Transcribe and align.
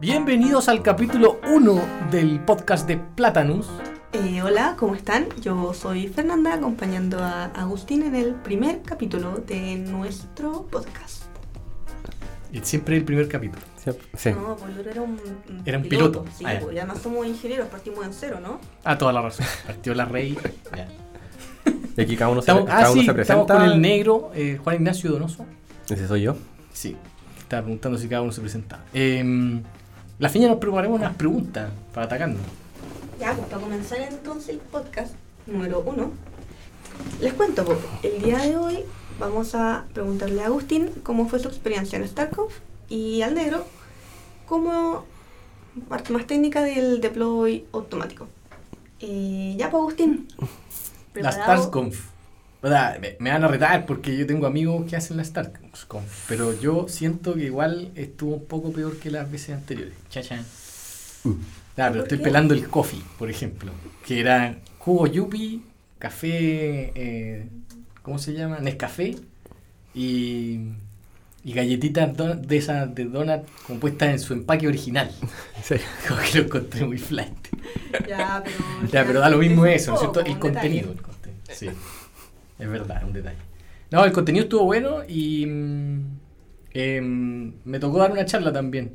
Bienvenidos 0.00 0.68
al 0.68 0.82
capítulo 0.82 1.40
1 1.50 1.80
del 2.10 2.40
podcast 2.40 2.86
de 2.86 2.98
Platanus. 2.98 3.66
Eh, 4.12 4.42
hola, 4.42 4.76
¿cómo 4.78 4.94
están? 4.94 5.26
Yo 5.40 5.72
soy 5.74 6.08
Fernanda, 6.08 6.54
acompañando 6.54 7.18
a 7.22 7.46
Agustín 7.46 8.02
en 8.02 8.14
el 8.14 8.34
primer 8.34 8.82
capítulo 8.82 9.38
de 9.46 9.76
nuestro 9.76 10.66
podcast. 10.66 11.24
Y 12.52 12.60
siempre 12.60 12.96
el 12.96 13.04
primer 13.04 13.28
capítulo. 13.28 13.62
Sí. 14.16 14.30
No, 14.32 14.56
pues 14.56 14.86
era 14.86 15.02
un, 15.02 15.18
Era 15.64 15.78
un 15.78 15.84
piloto. 15.88 16.24
Sí, 16.36 16.44
Ah, 16.46 16.54
ya. 16.54 16.60
pues, 16.60 16.74
y 16.74 16.78
además 16.78 16.98
somos 17.02 17.26
ingenieros, 17.26 17.68
partimos 17.68 18.04
en 18.04 18.12
cero, 18.12 18.38
¿no? 18.42 18.60
Ah, 18.84 18.96
toda 18.98 19.12
la 19.12 19.22
razón. 19.22 19.46
Partió 19.66 19.94
la 19.94 20.04
rey. 20.04 20.36
Ya. 20.76 20.88
Y 21.96 22.00
aquí 22.00 22.16
cada 22.16 22.30
uno 22.30 22.42
se, 22.42 22.50
Estamos, 22.50 22.68
cada 22.68 22.86
ah, 22.86 22.90
uno 22.90 23.00
sí, 23.00 23.06
se 23.06 23.20
estamos 23.20 23.46
presenta. 23.46 23.54
con 23.54 23.62
el 23.64 23.80
negro, 23.80 24.30
eh, 24.34 24.58
Juan 24.62 24.76
Ignacio 24.76 25.10
Donoso. 25.12 25.46
Ese 25.88 26.06
soy 26.08 26.22
yo. 26.22 26.36
Sí, 26.72 26.96
estaba 27.38 27.62
preguntando 27.62 27.96
si 27.98 28.08
cada 28.08 28.22
uno 28.22 28.32
se 28.32 28.40
presentaba. 28.40 28.84
Eh, 28.92 29.62
la 30.18 30.28
feña 30.28 30.48
nos 30.48 30.58
preparamos 30.58 30.98
unas 30.98 31.14
preguntas 31.16 31.70
para 31.92 32.06
atacarnos. 32.06 32.40
Ya, 33.20 33.32
pues 33.34 33.48
para 33.48 33.62
comenzar 33.62 34.00
entonces 34.00 34.50
el 34.50 34.58
podcast 34.58 35.14
número 35.46 35.80
uno, 35.80 36.10
les 37.20 37.32
cuento, 37.34 37.64
pues, 37.64 37.78
el 38.02 38.22
día 38.22 38.38
de 38.38 38.56
hoy 38.56 38.84
vamos 39.18 39.54
a 39.54 39.84
preguntarle 39.92 40.42
a 40.42 40.46
Agustín 40.46 40.90
cómo 41.02 41.28
fue 41.28 41.38
su 41.38 41.48
experiencia 41.48 41.98
en 41.98 42.08
StarConf 42.08 42.52
y 42.88 43.22
al 43.22 43.34
negro 43.34 43.64
cómo 44.46 45.04
parte 45.88 46.12
más 46.12 46.26
técnica 46.26 46.62
del 46.62 47.00
deploy 47.00 47.66
automático. 47.72 48.28
Eh, 49.00 49.54
ya, 49.58 49.70
pues 49.70 49.80
Agustín. 49.80 50.28
La 51.14 51.30
¿preparado? 51.30 52.15
O 52.66 52.68
sea, 52.68 52.98
me, 53.00 53.16
me 53.20 53.30
van 53.30 53.44
a 53.44 53.48
retar 53.48 53.86
porque 53.86 54.16
yo 54.16 54.26
tengo 54.26 54.46
amigos 54.46 54.88
que 54.90 54.96
hacen 54.96 55.16
la 55.18 55.24
StarsConf. 55.24 56.24
Pero 56.28 56.58
yo 56.60 56.86
siento 56.88 57.34
que 57.34 57.44
igual 57.44 57.92
estuvo 57.94 58.34
un 58.36 58.44
poco 58.46 58.72
peor 58.72 58.96
que 58.98 59.10
las 59.10 59.30
veces 59.30 59.54
anteriores. 59.54 59.94
Chachán. 60.10 60.44
Uh. 61.24 61.34
Claro, 61.76 61.92
pero 61.92 61.92
¿Por 61.92 62.02
estoy 62.02 62.18
qué? 62.18 62.24
pelando 62.24 62.54
el 62.54 62.68
coffee, 62.68 63.02
por 63.18 63.30
ejemplo. 63.30 63.70
Que 64.04 64.18
era 64.20 64.56
jugo 64.78 65.06
yupi, 65.06 65.62
café, 65.98 66.90
eh, 66.94 67.48
¿cómo 68.02 68.18
se 68.18 68.32
llama? 68.32 68.58
Nescafé 68.58 69.14
y, 69.94 70.60
y 71.44 71.52
galletitas 71.52 72.16
don- 72.16 72.42
de 72.42 72.56
esas 72.56 72.92
de 72.94 73.04
donut 73.04 73.42
como 73.66 73.78
puestas 73.80 74.08
en 74.08 74.18
su 74.18 74.32
empaque 74.32 74.66
original. 74.66 75.10
Sí. 75.62 75.74
Como 76.08 76.20
que 76.20 76.38
lo 76.38 76.44
encontré 76.44 76.84
muy 76.86 76.98
flight. 76.98 77.48
Ya, 78.08 78.42
pero, 78.44 78.90
Ya, 78.92 79.04
pero 79.04 79.20
da 79.20 79.28
lo 79.30 79.38
mismo 79.38 79.66
eso, 79.66 79.90
¿no 79.90 79.94
es 79.96 80.00
cierto? 80.00 80.20
El 80.20 80.38
contenido. 80.38 80.92
el 80.92 81.02
contenido, 81.02 81.42
Sí, 81.52 81.68
es 82.58 82.68
verdad, 82.68 83.02
un 83.04 83.12
detalle. 83.12 83.38
No, 83.90 84.04
el 84.04 84.12
contenido 84.12 84.44
estuvo 84.44 84.64
bueno 84.64 85.02
y 85.08 85.44
em, 86.72 87.52
me 87.64 87.78
tocó 87.78 87.98
dar 87.98 88.12
una 88.12 88.24
charla 88.24 88.52
también. 88.52 88.94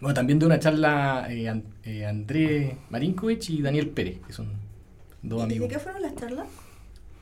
Bueno, 0.00 0.14
también 0.14 0.38
de 0.38 0.46
una 0.46 0.58
charla 0.58 1.26
eh, 1.30 1.48
An- 1.48 1.64
eh, 1.84 2.04
Andrés 2.06 2.74
Marinkovic 2.90 3.48
y 3.50 3.62
Daniel 3.62 3.88
Pérez, 3.88 4.18
que 4.26 4.32
son 4.32 4.48
dos 5.22 5.40
¿Y 5.40 5.44
amigos. 5.44 5.68
¿De 5.68 5.74
qué 5.74 5.80
fueron 5.80 6.02
las 6.02 6.14
charlas? 6.16 6.46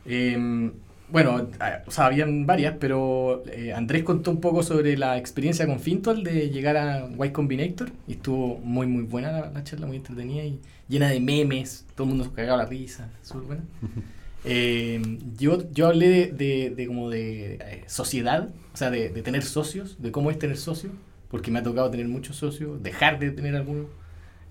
Em, 0.07 0.73
bueno, 1.11 1.49
a- 1.61 1.83
o 1.87 1.91
sea, 1.91 2.07
habían 2.07 2.47
varias, 2.47 2.75
pero 2.81 3.43
eh, 3.47 3.73
Andrés 3.73 4.03
contó 4.03 4.31
un 4.31 4.41
poco 4.41 4.63
sobre 4.63 4.97
la 4.97 5.17
experiencia 5.19 5.67
con 5.67 5.79
Fintual 5.81 6.25
de 6.25 6.51
llegar 6.51 6.77
a 6.77 7.09
Y 7.25 7.31
Combinator 7.31 7.91
y 8.09 8.13
estuvo 8.13 8.59
muy, 8.59 8.87
muy 8.87 9.05
buena 9.05 9.31
la, 9.33 9.51
la 9.51 9.65
charla, 9.65 9.87
muy 9.87 9.97
entretenida 9.99 10.45
y 10.45 10.61
llena 10.89 11.09
de 11.09 11.21
memes, 11.21 11.87
todo 11.95 12.05
el 12.05 12.09
mundo 12.11 12.25
se 12.25 12.31
cagaba 12.33 12.59
la 12.65 12.67
risa, 12.67 13.09
súper 13.23 13.47
buena. 13.47 13.63
Em, 14.45 15.19
yo, 15.39 15.63
yo 15.73 15.87
hablé 15.89 16.09
de, 16.09 16.27
de- 16.33 16.71
de 16.71 16.87
como 16.87 17.09
de 17.11 17.55
eh, 17.55 17.85
sociedad, 17.87 18.51
o 18.73 18.77
sea, 18.77 18.91
de, 18.91 19.09
de 19.09 19.23
tener 19.23 19.43
socios, 19.43 20.01
de 20.03 20.11
cómo 20.13 20.31
es 20.31 20.39
tener 20.39 20.57
socios, 20.57 20.93
porque 21.31 21.51
me 21.51 21.61
ha 21.61 21.63
tocado 21.63 21.91
tener 21.91 22.09
muchos 22.09 22.37
socios, 22.37 22.83
dejar 22.83 23.19
de 23.19 23.31
tener 23.31 23.57
algunos. 23.57 23.87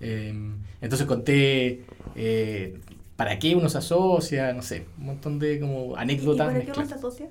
Em, 0.00 0.54
entonces 0.80 1.06
conté 1.06 1.82
eh, 2.16 2.78
para 3.16 3.38
qué 3.38 3.54
uno 3.54 3.68
se 3.68 3.78
asocia, 3.78 4.52
no 4.52 4.62
sé, 4.62 4.84
un 4.98 5.06
montón 5.06 5.38
de 5.38 5.60
como 5.60 5.94
¿Y 5.96 6.00
anécdotas. 6.00 6.48
para 6.48 6.64
qué 6.64 6.72
uno 6.72 6.86
se 6.88 6.94
asocia? 6.94 7.28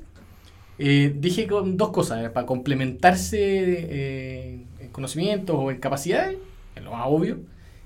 Eh, 0.79 1.13
dije 1.19 1.45
con 1.47 1.77
dos 1.77 1.89
cosas, 1.91 2.25
eh, 2.25 2.29
para 2.29 2.47
complementarse 2.47 3.37
eh, 3.41 4.59
en 4.79 4.89
conocimientos 4.89 5.55
o 5.59 5.69
en 5.69 5.77
capacidades, 5.79 6.37
es 6.75 6.83
lo 6.83 6.91
más 6.91 7.03
obvio. 7.07 7.39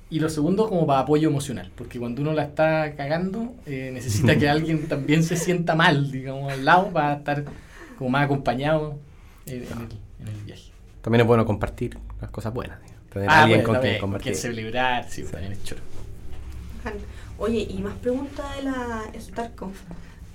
Y 0.10 0.20
lo 0.20 0.30
segundo, 0.30 0.70
como 0.70 0.88
para 0.88 1.02
apoyo 1.02 1.28
emocional, 1.30 1.70
porque 1.76 2.00
cuando 2.00 2.22
uno 2.22 2.32
la 2.34 2.44
está 2.44 2.96
cagando, 2.96 3.54
eh, 3.66 3.92
necesita 3.94 4.38
que 4.38 4.48
alguien 4.50 4.88
también 4.88 5.22
se 5.24 5.36
sienta 5.36 5.76
mal, 5.76 6.12
digamos, 6.12 6.52
al 6.52 6.64
lado, 6.64 6.90
para 6.92 7.16
estar 7.16 7.44
como 7.98 8.10
más 8.12 8.24
acompañado 8.26 8.98
en, 9.46 9.56
en 9.56 9.62
el, 9.64 9.68
en 10.22 10.28
el 10.30 10.42
viaje. 10.46 10.72
También 11.02 11.22
es 11.22 11.28
bueno 11.28 11.46
compartir 11.46 11.98
las 12.22 12.32
cosas 12.32 12.54
buenas. 12.54 12.80
digamos. 12.82 13.10
Tener 13.10 13.30
Ah, 13.30 13.44
alguien 13.44 13.64
con 13.64 13.74
también, 13.76 13.94
quien 13.96 14.02
compartir. 14.02 14.32
que 14.32 14.38
celebrar, 14.38 15.10
sí, 15.10 15.24
también 15.24 15.52
es 15.54 15.64
choro. 15.64 15.82
Bacán. 16.84 17.00
Oye, 17.40 17.68
y 17.70 17.78
más 17.80 17.96
preguntas 17.96 18.46
de 18.56 18.64
la 18.64 19.04
StarConf. 19.20 19.78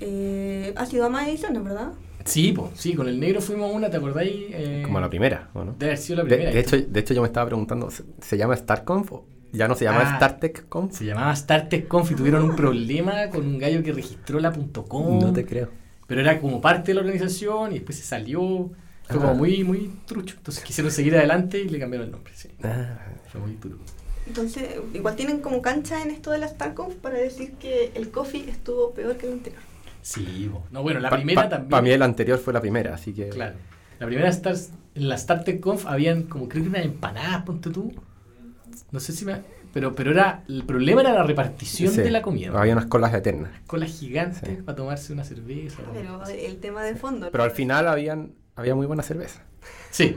Eh, 0.00 0.72
ha 0.77 0.84
sido 0.87 1.06
a 1.06 1.09
más 1.09 1.28
ediciones, 1.28 1.62
¿verdad? 1.65 1.93
Sí, 2.25 2.53
pues, 2.53 2.71
sí, 2.75 2.94
con 2.94 3.09
el 3.09 3.19
negro 3.19 3.41
fuimos 3.41 3.71
a 3.71 3.75
una, 3.75 3.91
¿te 3.91 3.97
acordáis? 3.97 4.33
Eh, 4.50 4.83
Como 4.84 5.00
la 5.00 5.09
primera, 5.10 5.49
¿o 5.54 5.65
no? 5.65 5.72
Debe 5.72 5.93
haber 5.93 5.99
sido 5.99 6.19
la 6.19 6.22
De, 6.25 6.28
primera. 6.28 6.50
de 6.53 6.60
hecho, 6.60 6.77
de 6.77 7.00
hecho, 7.00 7.15
yo 7.15 7.21
me 7.22 7.27
estaba 7.27 7.47
preguntando, 7.47 7.91
¿se, 7.91 8.04
se 8.21 8.37
llama 8.37 8.56
StarConf? 8.56 9.12
o 9.12 9.25
¿Ya 9.52 9.68
no 9.68 9.74
se 9.74 9.84
llama 9.84 10.00
Ah. 10.02 10.16
StarTechConf? 10.16 10.92
Se 10.96 11.04
llamaba 11.04 11.34
StarTech 11.36 11.86
Conf 11.88 12.10
y 12.10 12.14
tuvieron 12.14 12.42
un 12.42 12.56
problema 12.56 13.28
con 13.30 13.46
un 13.46 13.58
gallo 13.58 13.82
que 13.82 13.92
registró 13.92 14.40
la 14.40 14.52
.com. 14.52 15.18
No 15.18 15.32
te 15.32 15.44
creo. 15.44 15.68
Pero 16.06 16.20
era 16.20 16.40
como 16.40 16.60
parte 16.60 16.88
de 16.90 16.94
la 16.94 17.00
organización 17.00 17.72
y 17.72 17.74
después 17.76 17.98
se 17.98 18.04
salió. 18.04 18.70
Fue 19.04 19.16
como 19.18 19.34
muy, 19.34 19.62
muy 19.64 19.92
trucho. 20.06 20.36
Entonces 20.38 20.64
quisieron 20.64 20.91
seguir 20.91 21.16
adelante 21.16 21.60
y 21.60 21.68
le 21.68 21.78
cambiaron 21.78 22.06
el 22.06 22.12
nombre. 22.12 22.32
Sí. 22.34 22.48
Ah, 22.64 22.98
Fue 23.30 23.41
muy 23.41 23.52
duro. 23.56 23.78
Entonces, 24.26 24.68
igual 24.94 25.16
tienen 25.16 25.41
como 25.41 25.60
cancha 25.60 26.00
en 26.02 26.10
esto 26.10 26.30
de 26.30 26.38
la 26.38 26.48
StarConf 26.48 26.94
para 26.96 27.16
decir 27.18 27.54
que 27.54 27.91
el 27.94 28.10
coffee 28.10 28.48
estuvo 28.48 28.92
peor 28.94 29.16
que 29.16 29.26
el 29.26 29.32
anterior. 29.34 29.60
Sí, 30.00 30.50
no, 30.70 30.82
bueno, 30.82 31.00
la 31.00 31.10
pa- 31.10 31.16
primera 31.16 31.42
pa- 31.42 31.48
también. 31.48 31.70
Para 31.70 31.82
mí 31.82 31.91
el 31.91 32.02
anterior 32.02 32.38
fue 32.38 32.52
la 32.52 32.60
primera, 32.60 32.94
así 32.94 33.12
que... 33.12 33.28
Claro. 33.28 33.56
La 33.98 34.06
primera 34.06 34.28
Star, 34.30 34.56
en 34.94 35.08
la 35.08 35.16
StarTech 35.16 35.60
Conf 35.60 35.86
habían 35.86 36.24
como 36.24 36.48
creo 36.48 36.62
que 36.64 36.68
unas 36.70 36.84
empanadas, 36.84 37.42
ponte 37.42 37.70
tú. 37.70 37.92
No 38.91 39.00
sé 39.00 39.12
si 39.12 39.25
me. 39.25 39.41
Pero, 39.72 39.94
pero 39.94 40.10
era. 40.10 40.44
El 40.49 40.65
problema 40.65 41.00
era 41.00 41.12
la 41.15 41.22
repartición 41.22 41.91
Sí, 41.93 42.00
de 42.03 42.10
la 42.10 42.21
comida. 42.22 42.53
Había 42.59 42.75
unas 42.75 42.87
colas 42.87 43.15
eternas. 43.15 43.50
Colas 43.66 43.91
gigantes 43.99 44.43
Sí. 44.44 44.56
para 44.62 44.77
tomarse 44.77 45.12
una 45.12 45.25
cerveza. 45.25 45.78
Pero 45.93 46.22
el 46.27 46.59
tema 46.59 46.83
de 46.84 46.94
fondo. 46.94 47.31
Pero 47.33 47.44
al 47.44 47.53
final 47.53 47.88
habían, 47.88 48.33
había 48.62 48.74
muy 48.74 48.86
buena 48.86 49.02
cerveza. 49.02 49.42
Sí. 49.90 50.16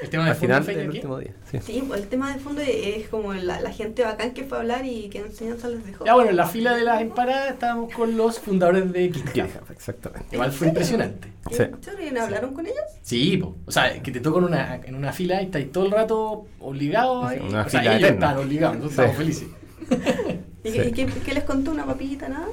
El 0.00 0.08
tema 0.08 0.24
de 0.24 0.30
Al 0.30 0.36
fondo 0.36 0.62
final 0.62 0.66
que- 0.66 0.88
último 0.88 1.18
día. 1.18 1.32
Sí. 1.50 1.58
Sí, 1.62 1.84
pues 1.86 2.00
el 2.00 2.08
tema 2.08 2.32
de 2.32 2.40
fondo 2.40 2.62
es 2.62 3.08
como 3.08 3.34
la, 3.34 3.60
la 3.60 3.70
gente 3.70 4.02
bacán 4.02 4.32
que 4.32 4.44
fue 4.44 4.56
a 4.56 4.60
hablar 4.62 4.84
y 4.86 5.08
qué 5.10 5.18
enseñanza 5.18 5.68
les 5.68 5.84
dejó. 5.84 6.04
Ya 6.06 6.14
bueno, 6.14 6.30
en 6.30 6.36
la 6.36 6.46
fila 6.46 6.74
de 6.74 6.82
las 6.82 7.00
empanadas 7.02 7.50
estábamos 7.52 7.92
con 7.94 8.16
los 8.16 8.40
fundadores 8.40 8.90
de. 8.90 9.12
GitHub, 9.12 9.70
Exactamente. 9.70 10.26
Igual 10.32 10.50
fue 10.52 10.68
impresionante. 10.68 11.32
¿Qué 11.48 11.54
Sí. 11.56 12.16
¿Hablaron 12.18 12.54
con 12.54 12.66
ellos? 12.66 12.78
Sí, 13.02 13.36
po. 13.36 13.54
o 13.66 13.70
sea, 13.70 14.02
que 14.02 14.10
te 14.10 14.20
tocan 14.20 14.44
una, 14.44 14.76
en 14.76 14.94
una 14.94 15.12
fila 15.12 15.42
y 15.42 15.46
estáis 15.46 15.70
todo 15.70 15.84
el 15.86 15.90
rato 15.92 16.46
obligados. 16.60 17.32
Una 17.48 17.62
o 17.66 17.68
sea, 17.68 17.80
fila 17.80 17.96
ellos 17.96 18.10
estaban 18.10 18.38
obligados, 18.38 18.76
nosotros 18.78 18.94
Sí. 19.06 19.12
estábamos 19.12 19.16
felices. 19.18 19.48
¿Y, 20.64 20.70
Sí. 20.70 20.78
qué- 20.78 20.88
y 20.88 20.92
qué, 20.92 21.06
qué 21.06 21.34
les 21.34 21.44
contó 21.44 21.70
una 21.72 21.84
papita, 21.84 22.28
nada? 22.28 22.46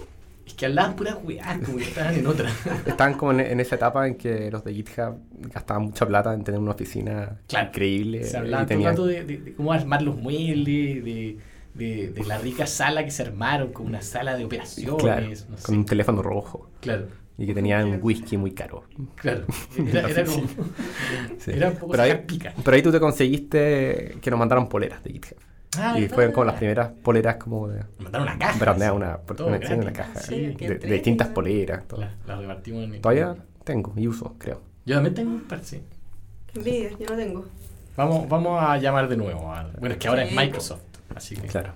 Es 0.50 0.56
que 0.56 0.66
hablaban 0.66 0.96
puras 0.96 1.18
weá, 1.24 1.60
como 1.64 1.78
que 1.78 1.84
estaban 1.84 2.16
en 2.16 2.28
otra. 2.28 2.50
Estaban 2.88 3.14
como 3.14 3.32
en, 3.34 3.40
en 3.42 3.60
esa 3.60 3.76
etapa 3.76 4.08
en 4.08 4.16
que 4.16 4.50
los 4.52 4.64
de 4.64 4.74
GitHub 4.74 5.16
gastaban 5.54 5.84
mucha 5.84 6.06
plata 6.08 6.34
en 6.34 6.44
tener 6.44 6.60
una 6.60 6.72
oficina 6.72 7.40
Claro. 7.48 7.68
increíble. 7.70 8.24
Se 8.24 8.38
hablaban 8.38 8.66
todo 8.66 8.76
tenían- 8.76 8.92
rato 8.94 9.06
de, 9.06 9.24
de- 9.24 9.38
de 9.38 9.54
cómo 9.54 9.72
armar 9.74 10.02
los 10.02 10.18
muebles, 10.18 10.66
de, 10.66 11.38
de, 11.76 12.24
la 12.28 12.38
rica 12.40 12.66
sala 12.68 13.06
que 13.06 13.12
se 13.12 13.22
armaron, 13.24 13.72
como 13.72 13.88
una 13.90 14.02
sala 14.02 14.36
de 14.36 14.44
operaciones. 14.46 15.02
Claro, 15.02 15.28
no 15.50 15.58
sé. 15.58 15.64
con 15.64 15.78
un 15.78 15.86
teléfono 15.86 16.22
rojo. 16.24 16.70
Claro, 16.82 17.08
Y 17.38 17.46
que 17.46 17.54
tenían 17.54 17.88
un 17.88 18.00
whisky 18.02 18.36
muy 18.36 18.52
caro. 18.52 18.84
claro. 19.16 19.46
Era, 19.78 20.09
era 20.09 20.26
como. 20.26 20.48
Sí. 21.38 21.52
Era 21.54 21.70
un 21.70 21.76
poco 21.78 21.92
pero, 21.92 22.04
ahí, 22.04 22.24
pica. 22.28 22.54
pero 22.66 22.76
ahí 22.76 22.82
tú 22.82 22.92
te 22.92 23.00
conseguiste 23.00 24.18
que 24.20 24.29
nos 24.32 24.40
mandaran 24.40 24.68
poleras 24.68 25.03
de 25.03 25.12
GitHub. 25.12 25.38
Ah, 25.78 25.98
y 26.00 26.08
fueron 26.08 26.34
como 26.34 26.46
las 26.46 26.56
primeras 26.56 26.90
poleras 27.04 27.36
como 27.36 27.68
de... 27.68 27.84
Mandaron 28.00 28.28
una 28.28 28.38
caja. 28.40 28.60
brandeadas, 28.60 28.96
así, 28.96 28.98
una, 28.98 29.18
todo 29.36 29.48
una, 29.48 29.58
gratis. 29.60 29.78
una 29.78 29.94
caja 29.94 30.20
Sí, 30.20 30.36
de, 30.48 30.78
de 30.80 30.94
distintas 30.94 31.28
poleras. 31.28 31.88
todo. 31.88 32.00
La, 32.02 32.12
la 32.26 32.36
repartimos 32.42 32.84
en 32.86 33.02
Todavía 33.02 33.36
tengo 33.64 33.94
y 33.96 34.08
uso, 34.08 34.36
creo. 34.40 34.62
Yo 34.86 34.96
también 34.96 35.14
tengo 35.14 35.32
un 35.32 35.42
par, 35.42 35.64
sí. 35.64 35.82
Qué 36.52 36.60
envidia, 36.60 36.90
yo 36.98 37.06
no 37.08 37.16
tengo. 37.16 37.46
Vamos, 37.96 38.28
vamos 38.28 38.64
a 38.64 38.78
llamar 38.78 39.08
de 39.08 39.18
nuevo. 39.18 39.54
a- 39.54 39.70
bueno, 39.80 39.94
es 39.94 40.00
que 40.00 40.08
ahora 40.08 40.24
Sí, 40.24 40.30
es 40.32 40.36
Microsoft. 40.36 40.82
Así 41.16 41.36
que. 41.36 41.48
Claro. 41.48 41.74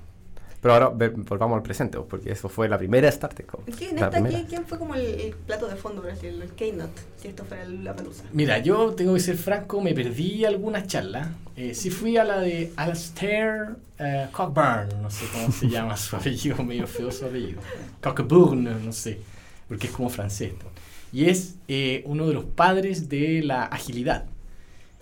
Pero 0.63 0.75
ahora 0.75 0.87
volvamos 0.87 1.57
al 1.57 1.61
presente, 1.61 1.97
pues, 1.97 2.07
porque 2.09 2.31
eso 2.31 2.47
fue 2.47 2.69
la 2.69 2.77
primera 2.77 3.09
esta, 3.09 3.27
primera. 3.27 3.59
¿quién, 3.77 4.45
quién 4.45 4.65
fue 4.65 4.79
como 4.79 4.95
el, 4.95 5.01
el 5.01 5.33
plato 5.33 5.67
de 5.67 5.75
fondo, 5.75 6.01
decirlo, 6.01 6.41
el 6.41 6.51
keynote, 6.51 7.01
si 7.17 7.27
esto 7.27 7.43
fuera 7.43 7.65
la 7.65 7.93
palusa? 7.93 8.23
Mira, 8.31 8.59
yo 8.59 8.93
tengo 8.93 9.13
que 9.13 9.19
ser 9.19 9.35
franco, 9.35 9.81
me 9.81 9.93
perdí 9.93 10.45
algunas 10.45 10.87
charlas. 10.87 11.27
Eh, 11.57 11.75
sí 11.75 11.89
fui 11.89 12.15
a 12.15 12.23
la 12.23 12.39
de 12.39 12.71
Alastair 12.77 13.75
eh, 13.99 14.27
Cockburn, 14.31 15.01
no 15.01 15.09
sé 15.11 15.25
cómo 15.33 15.51
se 15.51 15.67
llama 15.69 15.97
su 15.97 16.15
apellido, 16.15 16.63
medio 16.63 16.87
feo 16.87 17.11
su 17.11 17.25
apellido. 17.25 17.59
Cockburn, 18.01 18.85
no 18.85 18.93
sé, 18.93 19.19
porque 19.67 19.87
es 19.87 19.93
como 19.93 20.09
francés. 20.09 20.53
¿no? 20.53 20.69
Y 21.11 21.25
es 21.25 21.55
eh, 21.67 22.03
uno 22.05 22.25
de 22.25 22.35
los 22.35 22.45
padres 22.45 23.09
de 23.09 23.43
la 23.43 23.65
agilidad. 23.65 24.27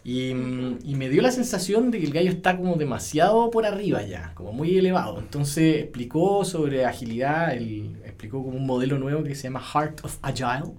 Y, 0.03 0.31
y 0.31 0.95
me 0.95 1.09
dio 1.09 1.21
la 1.21 1.31
sensación 1.31 1.91
de 1.91 1.99
que 1.99 2.05
el 2.05 2.13
gallo 2.13 2.31
está 2.31 2.57
como 2.57 2.75
demasiado 2.75 3.51
por 3.51 3.65
arriba 3.65 4.01
ya, 4.03 4.33
como 4.33 4.51
muy 4.51 4.77
elevado. 4.77 5.19
Entonces 5.19 5.83
explicó 5.83 6.43
sobre 6.43 6.85
agilidad, 6.85 7.53
él 7.55 7.97
explicó 8.03 8.43
como 8.43 8.57
un 8.57 8.65
modelo 8.65 8.97
nuevo 8.97 9.23
que 9.23 9.35
se 9.35 9.43
llama 9.43 9.61
Heart 9.61 10.05
of 10.05 10.17
Agile. 10.21 10.73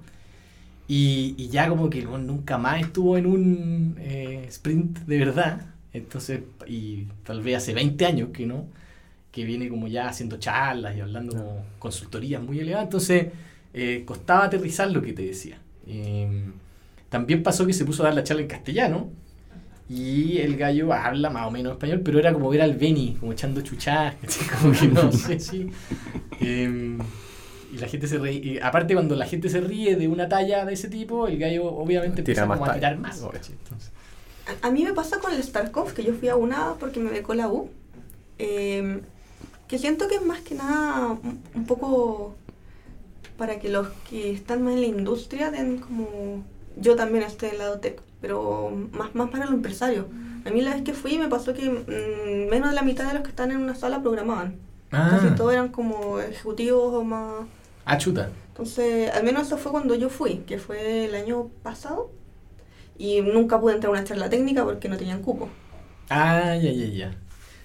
Y, 0.88 1.34
y 1.38 1.48
ya 1.48 1.68
como 1.68 1.88
que 1.88 2.02
nunca 2.02 2.58
más 2.58 2.80
estuvo 2.82 3.16
en 3.16 3.26
un 3.26 3.96
eh, 4.00 4.44
sprint 4.48 4.98
de 5.00 5.18
verdad. 5.18 5.66
Entonces, 5.92 6.40
y 6.66 7.04
tal 7.24 7.42
vez 7.42 7.58
hace 7.58 7.74
20 7.74 8.04
años 8.06 8.28
que 8.32 8.46
no, 8.46 8.66
que 9.30 9.44
viene 9.44 9.68
como 9.68 9.88
ya 9.88 10.08
haciendo 10.08 10.38
charlas 10.38 10.96
y 10.96 11.00
hablando 11.00 11.36
como 11.36 11.64
consultorías 11.78 12.42
muy 12.42 12.58
elevadas. 12.60 12.86
Entonces, 12.86 13.28
eh, 13.74 14.02
costaba 14.04 14.44
aterrizar 14.44 14.90
lo 14.90 15.02
que 15.02 15.12
te 15.12 15.22
decía. 15.22 15.58
Eh, 15.86 16.50
también 17.12 17.42
pasó 17.42 17.66
que 17.66 17.74
se 17.74 17.84
puso 17.84 18.02
a 18.02 18.06
dar 18.06 18.14
la 18.14 18.24
charla 18.24 18.40
en 18.40 18.48
castellano 18.48 19.10
y 19.86 20.38
el 20.38 20.56
gallo 20.56 20.94
habla 20.94 21.28
más 21.28 21.46
o 21.46 21.50
menos 21.50 21.74
español, 21.74 22.00
pero 22.02 22.18
era 22.18 22.32
como 22.32 22.48
ver 22.48 22.62
al 22.62 22.74
Benny, 22.74 23.18
como 23.20 23.32
echando 23.32 23.60
chuchas, 23.60 24.14
como 24.60 24.72
que 24.72 24.88
no 24.88 25.12
sé 25.12 25.38
si. 25.38 25.70
Eh, 26.40 26.98
y 27.70 27.76
la 27.76 27.86
gente 27.86 28.06
se 28.06 28.16
ríe. 28.16 28.32
y 28.32 28.58
aparte, 28.58 28.94
cuando 28.94 29.14
la 29.14 29.26
gente 29.26 29.50
se 29.50 29.60
ríe 29.60 29.94
de 29.96 30.08
una 30.08 30.26
talla 30.26 30.64
de 30.64 30.72
ese 30.72 30.88
tipo, 30.88 31.28
el 31.28 31.38
gallo 31.38 31.66
obviamente 31.66 32.22
Tira 32.22 32.44
empieza 32.44 32.46
más 32.46 32.58
como 32.58 32.70
a 32.70 32.74
tirar 32.74 32.96
más. 32.96 33.22
a 34.62 34.70
mí 34.70 34.82
me 34.82 34.94
pasa 34.94 35.18
con 35.18 35.34
el 35.34 35.42
StarConf, 35.42 35.92
que 35.92 36.02
yo 36.04 36.14
fui 36.14 36.28
a 36.28 36.36
una 36.36 36.74
porque 36.80 36.98
me 36.98 37.10
becó 37.10 37.34
la 37.34 37.48
U, 37.48 37.68
eh, 38.38 39.02
que 39.68 39.78
siento 39.78 40.08
que 40.08 40.14
es 40.14 40.22
más 40.22 40.40
que 40.40 40.54
nada 40.54 41.08
un, 41.08 41.42
un 41.54 41.66
poco 41.66 42.36
para 43.36 43.58
que 43.58 43.68
los 43.68 43.88
que 44.08 44.30
están 44.30 44.62
más 44.62 44.74
en 44.74 44.80
la 44.80 44.86
industria 44.86 45.50
den 45.50 45.78
como... 45.78 46.44
Yo 46.76 46.96
también 46.96 47.24
estoy 47.24 47.50
en 47.50 47.58
lado 47.58 47.78
tech, 47.78 48.00
pero 48.20 48.70
más, 48.92 49.14
más 49.14 49.30
para 49.30 49.44
los 49.46 49.54
empresarios. 49.54 50.06
A 50.44 50.50
mí 50.50 50.60
la 50.60 50.74
vez 50.74 50.82
que 50.82 50.92
fui 50.92 51.18
me 51.18 51.28
pasó 51.28 51.54
que 51.54 51.68
mm, 51.70 52.50
menos 52.50 52.70
de 52.70 52.74
la 52.74 52.82
mitad 52.82 53.06
de 53.06 53.14
los 53.14 53.22
que 53.22 53.28
están 53.28 53.50
en 53.50 53.58
una 53.58 53.74
sala 53.74 54.02
programaban. 54.02 54.56
Casi 54.90 55.28
ah, 55.28 55.34
todos 55.36 55.52
eran 55.54 55.68
como 55.68 56.18
ejecutivos 56.20 56.92
o 56.94 57.02
más... 57.02 57.46
ah, 57.86 57.96
chuta. 57.96 58.28
Entonces, 58.48 59.10
al 59.10 59.24
menos 59.24 59.46
eso 59.46 59.56
fue 59.56 59.72
cuando 59.72 59.94
yo 59.94 60.10
fui, 60.10 60.38
que 60.46 60.58
fue 60.58 61.06
el 61.06 61.14
año 61.14 61.48
pasado. 61.62 62.10
Y 62.98 63.22
nunca 63.22 63.58
pude 63.58 63.74
entrar 63.74 63.88
a 63.88 63.98
una 63.98 64.04
charla 64.04 64.28
técnica 64.28 64.64
porque 64.64 64.88
no 64.88 64.98
tenían 64.98 65.22
cupo. 65.22 65.48
Ah, 66.10 66.56
ya, 66.56 66.70
ya, 66.70 66.86
ya. 66.86 67.14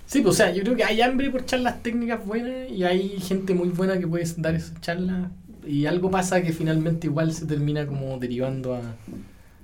Sí, 0.06 0.22
pues, 0.22 0.36
o 0.36 0.38
sea, 0.38 0.52
yo 0.52 0.64
creo 0.64 0.78
que 0.78 0.86
hay 0.86 1.02
hambre 1.02 1.30
por 1.30 1.46
charlas 1.46 1.84
técnicas 1.84 2.26
buenas 2.26 2.72
y 2.72 2.86
hay 2.86 3.20
gente 3.20 3.54
muy 3.54 3.68
buena 3.68 4.00
que 4.00 4.08
puede 4.08 4.26
dar 4.38 4.56
esas 4.56 4.80
charlas 4.80 5.30
y 5.68 5.86
algo 5.86 6.10
pasa 6.10 6.42
que 6.42 6.54
finalmente 6.54 7.08
igual 7.08 7.34
se 7.34 7.46
termina 7.46 7.86
como 7.88 8.18
derivando 8.20 8.76
a, 8.76 8.82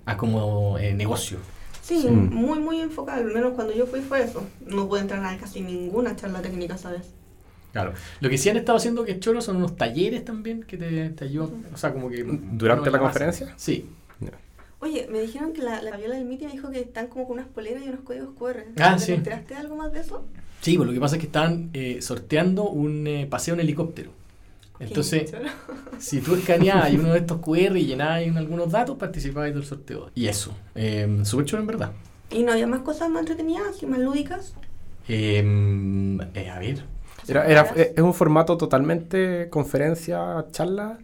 a 0.05 0.17
como 0.17 0.77
eh, 0.77 0.93
negocio. 0.93 1.37
Sí, 1.81 1.99
Sí. 2.01 2.07
muy, 2.09 2.59
muy 2.59 2.79
enfocado. 2.79 3.19
Al 3.25 3.33
menos 3.33 3.53
cuando 3.53 3.73
yo 3.73 3.85
fui 3.85 3.99
fue 4.01 4.23
eso. 4.23 4.45
No 4.65 4.87
pude 4.87 5.01
entrar 5.01 5.23
a 5.25 5.37
casi 5.37 5.61
ninguna 5.61 6.15
charla 6.15 6.41
técnica, 6.41 6.77
¿sabes? 6.77 7.11
Claro. 7.73 7.93
Lo 8.21 8.29
que 8.29 8.37
sí 8.37 8.49
han 8.49 8.57
estado 8.57 8.77
haciendo 8.77 9.03
que 9.03 9.19
choro 9.19 9.41
son 9.41 9.57
unos 9.57 9.75
talleres 9.75 10.23
también 10.23 10.63
que 10.63 10.77
te, 10.77 11.09
te 11.09 11.25
ayudan. 11.25 11.65
O 11.73 11.77
sea, 11.77 11.91
como 11.91 12.09
que. 12.09 12.23
¿Durante 12.23 12.89
la 12.91 12.99
base. 12.99 13.03
conferencia? 13.11 13.53
Sí. 13.57 13.89
Oye, 14.79 15.07
me 15.09 15.21
dijeron 15.21 15.53
que 15.53 15.61
la, 15.61 15.81
la 15.81 15.95
Viola 15.95 16.15
del 16.15 16.25
Miti 16.25 16.45
me 16.45 16.51
dijo 16.51 16.69
que 16.69 16.81
están 16.81 17.07
como 17.07 17.25
con 17.25 17.37
unas 17.37 17.47
poleras 17.47 17.83
y 17.85 17.87
unos 17.89 18.01
códigos 18.01 18.29
QR. 18.37 18.65
Ah, 18.81 18.95
¿Te 18.97 19.05
sí. 19.05 19.11
enteraste 19.13 19.53
de 19.53 19.59
algo 19.61 19.77
más 19.77 19.93
de 19.93 20.01
eso? 20.01 20.25
Sí, 20.59 20.75
pues 20.75 20.87
lo 20.87 20.93
que 20.93 20.99
pasa 20.99 21.15
es 21.15 21.19
que 21.21 21.25
estaban 21.27 21.69
eh, 21.73 22.01
sorteando 22.01 22.67
un 22.69 23.07
eh, 23.07 23.25
paseo 23.29 23.53
en 23.53 23.61
helicóptero. 23.61 24.11
Entonces, 24.87 25.33
si 25.99 26.21
tú 26.21 26.35
escaneabas 26.35 26.91
uno 26.93 27.13
de 27.13 27.19
estos 27.19 27.39
QR 27.39 27.77
y 27.77 27.85
llenabas 27.85 28.23
algunos 28.37 28.71
datos, 28.71 28.97
participabas 28.97 29.53
del 29.53 29.63
sorteo. 29.65 30.09
Y 30.15 30.27
eso. 30.27 30.53
Eh, 30.75 31.21
Súper 31.23 31.45
chulo 31.45 31.61
en 31.61 31.67
verdad. 31.67 31.91
¿Y 32.31 32.43
no 32.43 32.51
había 32.51 32.67
más 32.67 32.81
cosas 32.81 33.09
más 33.09 33.21
entretenidas 33.21 33.81
y 33.81 33.85
más 33.85 33.99
lúdicas? 33.99 34.53
Eh, 35.07 36.17
eh, 36.33 36.49
a 36.49 36.59
ver. 36.59 36.83
Era, 37.27 37.45
era- 37.47 37.61
¿Es 37.75 37.99
un 38.01 38.13
formato 38.13 38.57
totalmente 38.57 39.47
conferencia, 39.49 40.45
charla? 40.51 40.97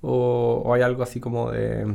¿O, 0.00 0.62
o 0.64 0.74
hay 0.74 0.82
algo 0.82 1.02
así 1.02 1.18
como 1.20 1.50
de 1.50 1.86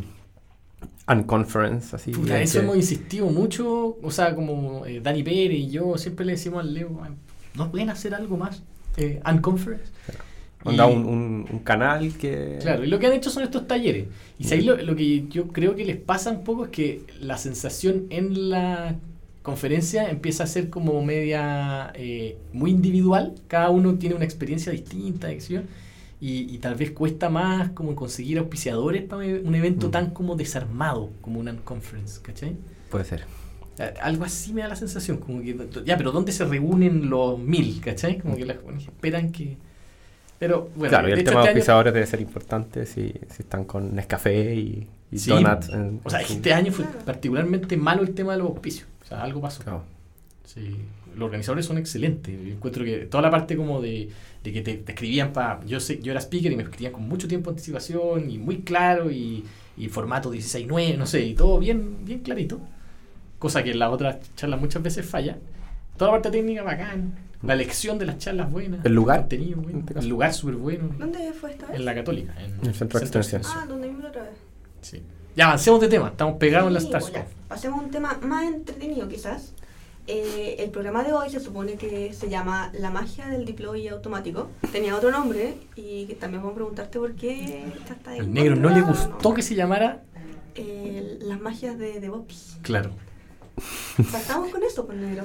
unconference? 1.08 1.96
Así, 1.96 2.12
Puta, 2.12 2.42
eso 2.42 2.60
que- 2.60 2.66
hemos 2.66 2.76
insistido 2.76 3.28
mucho, 3.28 3.98
o 4.02 4.12
sea, 4.12 4.36
como 4.36 4.86
eh, 4.86 5.00
Dani 5.02 5.24
Pérez 5.24 5.58
y 5.60 5.70
yo 5.70 5.98
siempre 5.98 6.26
le 6.26 6.34
decimos 6.34 6.62
al 6.62 6.74
Leo, 6.74 7.00
"Ay, 7.04 7.12
¿no 7.56 7.72
pueden 7.72 7.90
hacer 7.90 8.14
algo 8.14 8.38
más? 8.38 8.62
Eh, 8.98 9.22
unconference. 9.30 9.92
Onda 10.64 10.86
un, 10.86 11.06
un- 11.06 11.46
un 11.52 11.60
canal 11.60 12.14
que... 12.18 12.58
Claro, 12.62 12.84
y 12.84 12.88
lo 12.88 13.00
que 13.00 13.08
han 13.08 13.14
hecho 13.14 13.30
son 13.30 13.44
estos 13.44 13.68
talleres. 13.68 14.08
Y 14.40 14.46
si 14.46 14.54
ahí 14.56 14.62
lo, 14.62 14.76
lo 14.78 14.96
que 14.96 15.28
yo 15.30 15.48
creo 15.50 15.76
que 15.76 15.86
les 15.86 15.98
pasa 15.98 16.32
un 16.32 16.44
poco 16.44 16.66
es 16.66 16.70
que 16.72 17.02
la 17.22 17.38
sensación 17.38 18.06
en 18.10 18.50
la 18.50 18.96
conferencia 19.42 20.10
empieza 20.10 20.46
a 20.46 20.48
ser 20.48 20.70
como 20.70 21.04
media 21.04 21.92
eh, 21.96 22.38
muy 22.54 22.72
individual. 22.72 23.36
Cada 23.48 23.70
uno 23.70 23.96
tiene 23.96 24.16
una 24.16 24.26
experiencia 24.26 24.72
distinta, 24.72 25.32
yo, 25.34 25.62
y, 26.22 26.54
y 26.54 26.58
tal 26.60 26.76
vez 26.76 26.92
cuesta 26.92 27.30
más 27.30 27.72
como 27.72 27.94
conseguir 27.96 28.38
auspiciadores 28.40 29.04
para 29.04 29.24
un 29.26 29.56
evento 29.56 29.90
Mm. 29.90 29.92
tan 29.92 30.10
como 30.12 30.36
desarmado 30.38 31.10
como 31.22 31.40
una 31.42 31.54
conference, 31.58 32.22
¿cachai? 32.22 32.56
Puede 32.90 33.04
ser. 33.04 33.26
Algo 34.02 34.24
así 34.24 34.54
me 34.54 34.62
da 34.62 34.68
la 34.70 34.76
sensación, 34.76 35.18
como 35.18 35.42
que, 35.42 35.58
ya, 35.84 35.98
pero 35.98 36.12
¿dónde 36.12 36.32
se 36.32 36.46
reúnen 36.46 37.10
los 37.10 37.40
mil, 37.40 37.82
¿cachai? 37.82 38.20
Como 38.20 38.38
que 38.38 38.46
las 38.46 38.58
jóvenes 38.60 38.84
esperan 38.84 39.32
que... 39.32 39.58
Pero 40.44 40.70
bueno, 40.76 40.90
claro, 40.90 41.08
y 41.08 41.12
el 41.14 41.24
tema 41.24 41.42
de 41.46 41.58
este 41.60 41.72
año- 41.72 41.84
debe 41.92 42.06
ser 42.06 42.20
importante 42.20 42.86
si, 42.86 43.14
si 43.30 43.42
están 43.44 43.64
con 43.64 43.96
Nescafé 43.96 44.54
y, 44.56 44.88
y 45.10 45.18
Sí, 45.18 45.30
donuts. 45.30 45.70
en- 45.70 46.02
O 46.04 46.10
sea, 46.10 46.20
en 46.22 46.26
este 46.26 46.54
año 46.54 46.72
fue 46.74 46.84
particularmente 47.06 47.78
malo 47.78 48.02
el 48.04 48.14
tema 48.14 48.34
de 48.34 48.40
los 48.40 48.48
auspicios. 48.50 48.88
O 49.04 49.06
sea, 49.08 49.24
algo 49.24 49.40
pasó. 49.40 49.64
Claro. 49.64 49.84
Sí, 50.46 50.76
los 51.16 51.26
organizadores 51.28 51.66
son 51.66 51.78
excelentes. 51.78 52.36
Yo 52.46 52.54
encuentro 52.54 52.84
que 52.84 52.98
toda 53.06 53.22
la 53.22 53.32
parte 53.32 53.56
como 53.56 53.82
de, 53.82 54.10
de 54.44 54.52
que 54.52 54.62
te, 54.62 54.74
te 54.76 54.92
escribían 54.92 55.32
para... 55.32 55.64
Yo 55.66 55.80
sé, 55.80 56.00
yo 56.02 56.12
era 56.12 56.20
speaker 56.20 56.52
y 56.52 56.56
me 56.58 56.64
escribían 56.64 56.92
con 56.92 57.08
mucho 57.08 57.28
tiempo 57.30 57.50
de 57.50 57.54
anticipación 57.56 58.30
y 58.30 58.38
muy 58.38 58.58
claro 58.64 59.10
y, 59.12 59.46
y 59.78 59.88
formato 59.88 60.34
16.9, 60.34 60.98
no 60.98 61.06
sé, 61.06 61.22
y 61.24 61.36
todo 61.36 61.58
bien, 61.60 62.04
bien 62.06 62.20
clarito. 62.20 62.60
Cosa 63.40 63.64
que 63.64 63.72
en 63.72 63.80
las 63.80 63.92
otras 63.92 64.18
charlas 64.36 64.60
muchas 64.60 64.84
veces 64.84 65.06
falla. 65.06 65.38
Toda 65.98 66.12
la 66.12 66.18
parte 66.18 66.32
técnica 66.32 66.64
bacán. 66.64 67.14
La 67.44 67.54
elección 67.54 68.00
de 68.00 68.06
las 68.06 68.18
charlas 68.20 68.50
buena. 68.50 68.80
¿El 68.84 68.94
lugar? 68.94 69.20
contenido 69.20 69.62
bueno, 69.62 69.80
En 69.80 69.80
este. 69.88 70.00
El 70.00 70.08
lugar 70.08 70.34
súper 70.34 70.56
bueno. 70.56 70.90
¿Dónde 70.98 71.34
fue 71.34 71.52
esta 71.52 71.68
vez? 71.68 71.76
En 71.76 71.86
la 71.86 71.94
católica. 71.94 72.34
En 72.42 72.66
el 72.66 72.74
centro 72.74 73.00
de 73.00 73.06
extensión. 73.06 73.42
Ah, 73.46 73.66
donde 73.68 73.88
vimos 73.88 74.04
la 74.04 74.10
otra 74.10 74.24
vez. 74.24 74.34
Sí. 74.82 75.04
Ya 75.36 75.48
avancemos 75.48 75.82
de 75.82 75.90
tema. 75.90 76.08
Estamos 76.10 76.38
pegados 76.38 76.68
en 76.68 76.74
la 76.76 76.80
Sí, 76.80 76.86
Stars 76.86 77.12
bueno, 77.12 77.26
pasemos 77.50 77.80
a 77.80 77.84
un 77.84 77.92
tema 77.92 78.18
más 78.24 78.46
entretenido 78.46 79.10
quizás. 79.10 79.54
Eh, 80.08 80.58
el 80.60 80.70
programa 80.70 81.04
de 81.04 81.14
hoy 81.14 81.30
se 81.30 81.40
supone 81.40 81.76
que 81.76 82.14
se 82.14 82.30
llama 82.30 82.72
La 82.74 82.90
magia 82.92 83.28
del 83.28 83.46
deploy 83.46 83.88
automático. 83.88 84.50
Tenía 84.72 84.96
otro 84.96 85.12
nombre 85.12 85.56
y 85.76 86.06
que 86.06 86.16
también 86.16 86.42
vamos 86.42 86.54
a 86.54 86.56
preguntarte 86.56 87.00
por 87.00 87.14
qué 87.16 87.66
esta 87.78 87.94
está 87.94 88.16
El 88.16 88.26
en 88.26 88.34
negro 88.34 88.56
no 88.56 88.70
le 88.70 88.82
gustó 88.82 89.30
¿no? 89.30 89.34
que 89.34 89.42
se 89.42 89.56
llamara. 89.56 90.04
Eh, 90.56 91.20
las 91.22 91.42
magias 91.42 91.78
de 91.78 92.00
DevOps. 92.00 92.60
Claro. 92.62 92.92
Partamos 94.12 94.50
con 94.50 94.64
eso, 94.64 94.86
pues 94.86 94.98
negro. 94.98 95.24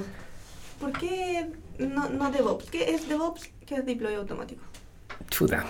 ¿Por 0.79 0.91
qué 0.93 1.49
no, 1.79 2.09
no 2.09 2.31
DevOps? 2.31 2.69
¿Qué 2.69 2.91
es 2.93 3.07
DevOps? 3.09 3.49
¿Qué 3.65 3.75
es 3.75 3.85
deploy 3.85 4.13
automático? 4.15 4.61
Chuta. 5.29 5.65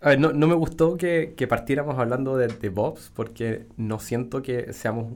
A 0.00 0.10
ver, 0.10 0.20
no, 0.20 0.32
no 0.32 0.46
me 0.46 0.54
gustó 0.54 0.96
que, 0.96 1.34
que 1.36 1.46
partiéramos 1.46 1.98
hablando 1.98 2.36
de 2.36 2.48
DevOps 2.48 3.10
porque 3.14 3.66
no 3.76 3.98
siento 3.98 4.42
que 4.42 4.72
seamos 4.72 5.14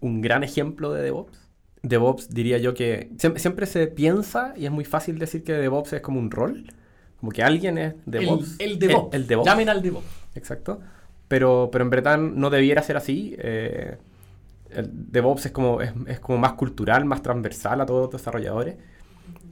un 0.00 0.20
gran 0.20 0.44
ejemplo 0.44 0.92
de 0.92 1.02
DevOps. 1.02 1.38
DevOps 1.82 2.30
diría 2.30 2.58
yo 2.58 2.74
que 2.74 3.10
siem- 3.18 3.36
siempre 3.38 3.66
se 3.66 3.86
piensa 3.88 4.54
y 4.56 4.64
es 4.66 4.70
muy 4.70 4.84
fácil 4.84 5.18
decir 5.18 5.44
que 5.44 5.52
DevOps 5.52 5.92
es 5.94 6.00
como 6.00 6.18
un 6.20 6.30
rol, 6.30 6.64
como 7.20 7.32
que 7.32 7.42
alguien 7.42 7.76
es 7.78 7.94
DevOps. 8.06 8.56
El, 8.58 8.72
el 8.72 8.78
DevOps. 8.78 9.14
El, 9.14 9.22
el 9.22 9.26
DevOps. 9.28 9.46
Llamen 9.50 9.68
al 9.68 9.82
DevOps. 9.82 10.06
Exacto. 10.34 10.80
Pero, 11.28 11.68
pero 11.72 11.84
en 11.84 11.90
verdad 11.90 12.18
no 12.18 12.50
debiera 12.50 12.82
ser 12.82 12.96
así. 12.96 13.34
eh, 13.38 13.98
el 14.70 14.88
DevOps 15.12 15.46
es 15.46 15.52
como, 15.52 15.80
es, 15.82 15.92
es 16.06 16.20
como 16.20 16.38
más 16.38 16.52
cultural, 16.54 17.04
más 17.04 17.22
transversal 17.22 17.80
a 17.80 17.86
todos 17.86 18.02
los 18.02 18.10
desarrolladores. 18.12 18.76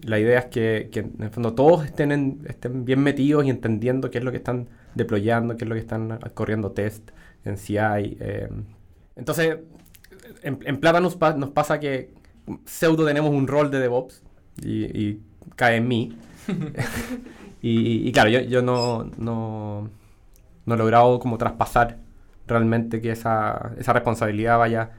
La 0.03 0.19
idea 0.19 0.41
es 0.41 0.47
que, 0.47 0.89
que 0.93 1.01
en 1.01 1.17
el 1.23 1.31
fondo 1.31 1.55
todos 1.55 1.85
estén, 1.85 2.13
en- 2.13 2.41
estén 2.49 2.85
bien 2.85 3.01
metidos 3.03 3.45
y 3.45 3.51
entendiendo 3.51 4.11
qué 4.11 4.19
es 4.19 4.25
lo 4.25 4.31
que 4.33 4.39
están 4.39 4.69
deployando, 4.95 5.57
qué 5.57 5.65
es 5.65 5.69
lo 5.69 5.75
que 5.75 5.81
están 5.81 6.19
corriendo 6.35 6.73
test 6.73 7.11
en 7.45 7.57
CI. 7.59 7.77
eh. 8.21 8.49
Entonces, 9.17 9.59
en, 10.43 10.59
en 10.65 10.77
Plata 10.81 11.01
nos, 11.01 11.17
pa- 11.17 11.35
nos 11.35 11.51
pasa 11.51 11.79
que 11.81 12.11
pseudo 12.67 13.07
tenemos 13.07 13.31
un 13.33 13.47
rol 13.47 13.71
de 13.71 13.79
DevOps 13.81 14.23
y, 14.63 14.85
y 15.01 15.21
cae 15.57 15.77
en 15.77 15.89
mí. 15.89 16.17
y, 17.63 18.09
y 18.09 18.13
claro, 18.13 18.31
yo, 18.31 18.41
yo 18.41 18.63
no, 18.63 19.05
no, 19.19 19.89
no 20.67 20.75
he 20.75 20.79
logrado 20.79 21.19
como 21.21 21.39
traspasar 21.39 21.99
realmente 22.47 23.01
que 23.01 23.13
esa, 23.13 23.73
esa 23.79 23.93
responsabilidad 23.93 24.59
vaya... 24.59 24.91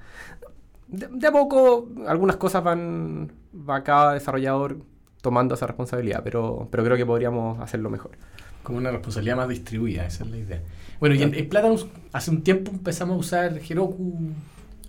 De, 0.88 1.08
de 1.08 1.27
a 1.27 1.32
poco 1.32 1.89
algunas 2.08 2.38
cosas 2.38 2.63
van, 2.63 3.32
va 3.55 3.83
cada 3.83 4.13
desarrollador 4.13 4.77
tomando 5.22 5.55
esa 5.55 5.67
responsabilidad, 5.67 6.22
pero, 6.24 6.67
pero 6.72 6.83
creo 6.83 6.98
que 6.98 7.05
podríamos 7.05 7.60
hacerlo 7.62 7.89
mejor. 7.89 8.12
Como 8.63 8.77
una 8.77 8.91
responsabilidad 8.91 9.36
más 9.38 9.50
distribuida, 9.50 10.05
esa 10.05 10.24
es 10.24 10.29
la 10.29 10.38
idea. 10.38 10.62
Bueno, 11.00 11.15
y 11.15 11.24
en, 11.24 11.33
en 11.33 11.50
Platanus 11.50 11.88
hace 12.13 12.31
un 12.31 12.43
tiempo 12.43 12.72
empezamos 12.72 13.15
a 13.15 13.19
usar 13.19 13.60
Heroku 13.69 14.29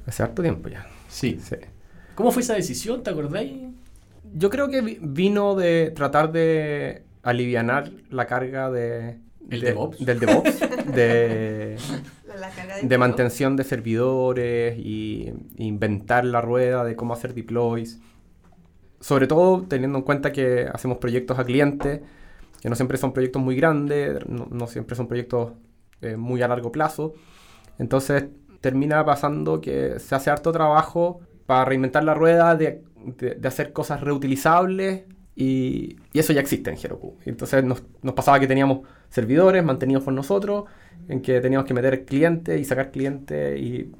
Hace 0.06 0.22
harto 0.22 0.42
tiempo 0.42 0.68
ya. 0.68 0.86
Sí. 1.08 1.38
Sí. 1.42 1.56
¿Cómo 2.14 2.30
fue 2.30 2.42
esa 2.42 2.54
decisión? 2.54 3.02
¿Te 3.02 3.10
acordáis? 3.10 3.52
Yo 4.34 4.50
creo 4.50 4.68
que 4.68 4.80
vi- 4.80 4.98
vino 5.00 5.54
de 5.54 5.92
tratar 5.94 6.30
de 6.32 7.02
alivianar 7.22 7.90
la 8.10 8.26
carga 8.26 8.70
de... 8.70 9.18
¿El 9.50 9.60
de- 9.60 9.66
DevOps? 9.68 10.04
Del 10.04 10.20
DevOps. 10.20 10.60
de, 10.94 11.76
La, 12.38 12.48
carga 12.50 12.76
de 12.82 12.98
mantención 12.98 13.56
de 13.56 13.64
servidores 13.64 14.78
y 14.78 15.32
inventar 15.56 16.24
la 16.24 16.40
rueda 16.40 16.84
de 16.84 16.96
cómo 16.96 17.14
hacer 17.14 17.34
deploys. 17.34 18.00
Sobre 19.04 19.26
todo 19.26 19.66
teniendo 19.68 19.98
en 19.98 20.04
cuenta 20.04 20.32
que 20.32 20.66
hacemos 20.72 20.96
proyectos 20.96 21.38
a 21.38 21.44
cliente, 21.44 22.02
que 22.62 22.70
no 22.70 22.74
siempre 22.74 22.96
son 22.96 23.12
proyectos 23.12 23.42
muy 23.42 23.54
grandes, 23.54 24.18
no, 24.28 24.66
siempre 24.66 24.96
son 24.96 25.08
proyectos 25.08 25.52
eh, 26.00 26.16
muy 26.16 26.40
a 26.40 26.48
largo 26.48 26.72
plazo. 26.72 27.12
Entonces 27.78 28.24
termina 28.62 29.04
pasando 29.04 29.60
que 29.60 29.98
se 30.00 30.14
hace 30.14 30.30
harto 30.30 30.52
trabajo 30.52 31.20
para 31.46 31.66
reinventar 31.66 32.02
la 32.04 32.14
rueda, 32.14 32.56
de, 32.56 32.82
de- 33.18 33.34
de 33.34 33.48
hacer 33.48 33.74
cosas 33.74 34.00
reutilizables 34.00 35.04
y, 35.36 35.96
y 36.14 36.18
eso 36.18 36.32
ya 36.32 36.40
existe 36.40 36.70
en 36.70 36.78
Heroku. 36.82 37.18
Entonces 37.26 37.62
nos, 37.62 37.82
nos 38.02 38.14
pasaba 38.14 38.40
que 38.40 38.46
teníamos 38.46 38.88
servidores 39.10 39.62
mantenidos 39.64 40.02
por 40.04 40.14
nosotros, 40.14 40.64
en 41.08 41.20
que 41.20 41.40
teníamos 41.42 41.66
que 41.66 41.74
meter 41.74 42.06
clientes 42.06 42.58
y 42.58 42.64
sacar 42.64 42.90
clientes 42.90 43.60
y 43.60 43.92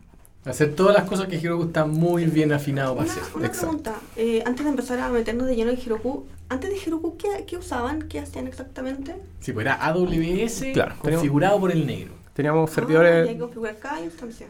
Hacer 0.45 0.75
todas 0.75 0.95
las 0.95 1.05
cosas 1.05 1.27
que 1.27 1.37
Heroku 1.37 1.65
está 1.65 1.87
muy 1.87 2.27
bien 2.27 2.53
afinado 2.53 2.95
para 2.97 3.09
Una, 3.11 3.13
hacer. 3.21 3.37
una 3.37 3.47
Exacto. 3.47 3.67
pregunta, 3.67 3.95
eh, 4.17 4.43
antes 4.45 4.65
de 4.65 4.71
empezar 4.71 4.99
a 5.01 5.09
meternos 5.09 5.47
de 5.47 5.57
lleno 5.57 5.71
en 5.71 5.79
Heroku, 5.79 6.27
antes 6.51 6.69
de 6.71 6.77
Heroku, 6.77 7.17
¿qué, 7.17 7.45
qué 7.47 7.57
usaban? 7.57 8.03
¿Qué 8.03 8.19
hacían 8.21 8.47
exactamente? 8.47 9.17
Sí, 9.41 9.53
pues 9.53 9.65
era 9.65 9.75
AWS 9.87 10.65
Claro, 10.75 10.97
configurado 11.01 11.59
por 11.61 11.73
el 11.73 11.87
negro. 11.87 12.13
teníamos 12.35 12.69
Ah, 12.69 12.73
y 12.73 12.75
servidores... 12.75 13.29
hay 13.29 13.35
que 13.35 13.41
configurar 13.41 13.79
cada 13.79 14.01
instancia. 14.03 14.47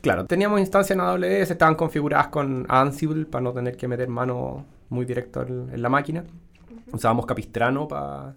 Claro, 0.00 0.24
teníamos 0.24 0.60
instancias 0.60 0.96
en 0.96 1.00
AWS, 1.02 1.50
estaban 1.50 1.74
configuradas 1.74 2.28
con 2.28 2.64
Ansible 2.70 3.26
para 3.26 3.42
no 3.42 3.52
tener 3.52 3.76
que 3.76 3.86
meter 3.86 4.08
mano 4.08 4.64
muy 4.88 5.04
directo 5.04 5.42
en, 5.42 5.68
en 5.72 5.82
la 5.82 5.88
máquina. 5.90 6.24
Usábamos 6.90 7.26
Capistrano 7.26 7.86
para 7.86 8.34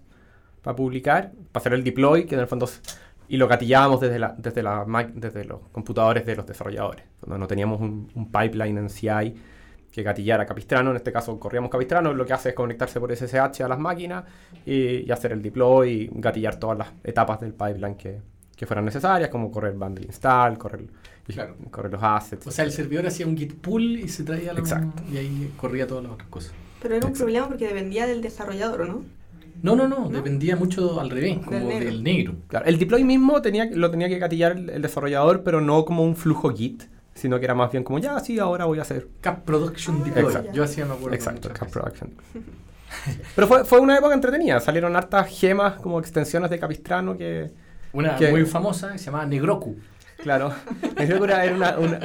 publicar, 0.75 1.31
para 1.53 1.61
hacer 1.61 1.73
el 1.73 1.83
deploy, 1.85 2.25
que 2.25 2.35
en 2.35 2.41
el 2.41 2.47
fondo... 2.47 2.69
Y 3.29 3.37
lo 3.37 3.47
gatillábamos 3.47 3.99
desde, 3.99 4.19
la, 4.19 4.33
desde, 4.37 4.63
la, 4.63 4.85
ma- 4.85 5.03
desde 5.03 5.43
los 5.45 5.59
computadores 5.71 6.25
de 6.25 6.35
los 6.35 6.45
desarrolladores. 6.45 7.03
Cuando 7.19 7.37
no 7.37 7.47
teníamos 7.47 7.81
un, 7.81 8.09
un 8.15 8.31
pipeline 8.31 8.77
en 8.77 8.89
CI 8.89 9.33
que 9.91 10.03
gatillara 10.03 10.45
Capistrano, 10.45 10.91
en 10.91 10.97
este 10.97 11.11
caso 11.11 11.39
corríamos 11.39 11.69
Capistrano, 11.71 12.13
lo 12.13 12.25
que 12.25 12.33
hace 12.33 12.49
es 12.49 12.55
conectarse 12.55 12.99
por 12.99 13.11
SSH 13.15 13.61
a 13.63 13.67
las 13.67 13.79
máquinas 13.79 14.23
y, 14.65 15.05
y 15.07 15.11
hacer 15.11 15.31
el 15.31 15.41
deploy 15.41 15.89
y 15.91 16.09
gatillar 16.13 16.57
todas 16.59 16.77
las 16.77 16.89
etapas 17.03 17.39
del 17.41 17.53
pipeline 17.53 17.95
que, 17.95 18.21
que 18.55 18.65
fueran 18.65 18.85
necesarias, 18.85 19.29
como 19.29 19.51
correr 19.51 19.73
bundle 19.73 20.05
install, 20.05 20.57
correr, 20.57 20.85
Claro. 21.27 21.55
correr 21.71 21.91
los 21.91 22.01
assets. 22.01 22.47
O 22.47 22.51
sea, 22.51 22.63
el 22.63 22.71
servidor 22.71 23.05
hacía 23.07 23.27
un 23.27 23.35
git 23.35 23.53
pull 23.55 23.99
y 23.99 24.07
se 24.07 24.23
traía 24.23 24.53
Exacto. 24.53 25.03
y 25.11 25.17
ahí 25.17 25.53
corría 25.57 25.85
todas 25.85 26.03
las 26.05 26.13
otras 26.13 26.29
cosas. 26.29 26.53
Pero 26.81 26.95
era 26.95 27.05
un 27.05 27.11
Exacto. 27.11 27.25
problema 27.25 27.47
porque 27.49 27.67
dependía 27.67 28.07
del 28.07 28.21
desarrollador, 28.21 28.81
¿o 28.81 28.85
no? 28.85 29.03
No, 29.61 29.75
no, 29.75 29.87
no, 29.87 30.09
dependía 30.09 30.55
mucho 30.55 30.99
al 30.99 31.09
revés, 31.09 31.39
como 31.43 31.57
Del 31.67 31.79
del 31.85 32.03
negro. 32.03 32.35
Claro, 32.47 32.65
el 32.65 32.77
deploy 32.77 33.03
mismo 33.03 33.41
tenía, 33.41 33.65
lo 33.71 33.89
tenía 33.91 34.07
que 34.09 34.19
gatillar 34.19 34.53
el, 34.53 34.69
el 34.69 34.81
desarrollador, 34.81 35.43
pero 35.43 35.61
no 35.61 35.83
como 35.85 36.03
un 36.03 36.15
flujo 36.15 36.49
Git, 36.53 36.83
sino 37.13 37.39
que 37.39 37.45
era 37.45 37.55
más 37.55 37.71
bien 37.71 37.83
como, 37.83 37.99
ya, 37.99 38.19
sí, 38.19 38.37
ahora 38.39 38.65
voy 38.65 38.79
a 38.79 38.83
hacer. 38.83 39.07
Cap 39.21 39.43
Production 39.43 40.03
Deploy. 40.03 40.25
Exacto. 40.25 40.51
Yo 40.53 40.63
hacía, 40.63 40.85
me 40.85 40.93
acuerdo. 40.93 41.15
Exacto, 41.15 41.49
Cap 41.49 41.61
veces. 41.61 41.71
Production. 41.73 42.13
Pero 43.35 43.47
fue, 43.47 43.65
fue 43.65 43.79
una 43.79 43.97
época 43.97 44.13
entretenida, 44.13 44.59
salieron 44.59 44.95
hartas 44.95 45.27
gemas 45.27 45.73
como 45.75 45.99
extensiones 45.99 46.49
de 46.49 46.57
Capistrano 46.59 47.17
que, 47.17 47.51
Una 47.93 48.15
Que- 48.15 48.31
muy 48.31 48.45
famosa 48.45 48.91
que 48.93 48.97
se 48.97 49.05
llamaba 49.05 49.25
Negroku. 49.25 49.75
claro, 50.21 50.51
era 50.97 51.43
era 51.45 51.55
una, 51.55 51.77
una, 51.79 51.99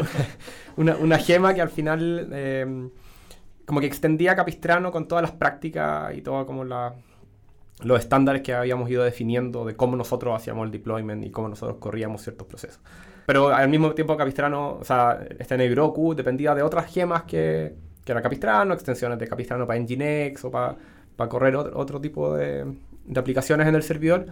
una- 0.77 0.97
una 0.97 1.19
gema 1.19 1.55
que 1.55 1.61
al 1.61 1.69
final 1.71 2.29
eh, 2.33 2.89
como 3.65 3.81
que 3.81 3.87
extendía 3.87 4.35
Capistrano 4.35 4.91
con 4.91 5.07
todas 5.07 5.23
las 5.23 5.31
prácticas 5.33 6.15
y 6.17 6.21
todo 6.23 6.45
como 6.47 6.65
la, 6.65 6.95
los 7.83 7.99
estándares 7.99 8.43
que 8.43 8.55
habíamos 8.55 8.88
ido 8.91 9.02
definiendo 9.02 9.64
de 9.64 9.75
cómo 9.75 9.97
nosotros 9.97 10.35
hacíamos 10.37 10.67
el 10.67 10.71
deployment 10.71 11.25
y 11.25 11.31
cómo 11.31 11.49
nosotros 11.49 11.79
corríamos 11.79 12.23
ciertos 12.23 12.47
procesos. 12.47 12.81
Pero 13.26 13.49
al 13.49 13.69
mismo 13.69 13.93
tiempo 13.93 14.17
Capistrano, 14.17 14.79
o 14.81 14.85
sea, 14.85 15.25
este 15.38 15.57
Negroku 15.57 16.14
dependía 16.14 16.55
de 16.55 16.62
otras 16.62 16.87
gemas 16.93 17.23
que, 17.23 17.75
que 18.05 18.12
era 18.12 18.21
Capistrano, 18.21 18.75
extensiones 18.75 19.19
de 19.19 19.26
Capistrano 19.29 19.67
para 19.67 19.79
Nginx 19.81 20.45
o 20.45 20.50
para, 20.50 20.76
para 21.17 21.29
correr 21.29 21.57
otro, 21.57 21.79
otro 21.79 22.00
tipo 22.00 22.35
de, 22.35 22.64
de 23.05 23.21
aplicaciones 23.21 23.67
en 23.67 23.75
el 23.75 23.83
servidor. 23.83 24.26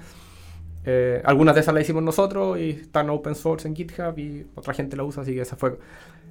Eh, 0.84 1.20
algunas 1.24 1.54
de 1.54 1.60
esas 1.60 1.74
las 1.74 1.82
hicimos 1.84 2.02
nosotros 2.02 2.58
y 2.58 2.70
están 2.70 3.10
open 3.10 3.34
source 3.34 3.68
en 3.68 3.76
GitHub 3.76 4.18
y 4.18 4.46
otra 4.54 4.74
gente 4.74 4.96
la 4.96 5.04
usa, 5.04 5.22
así 5.22 5.34
que 5.34 5.42
esa 5.42 5.56
fue... 5.56 5.78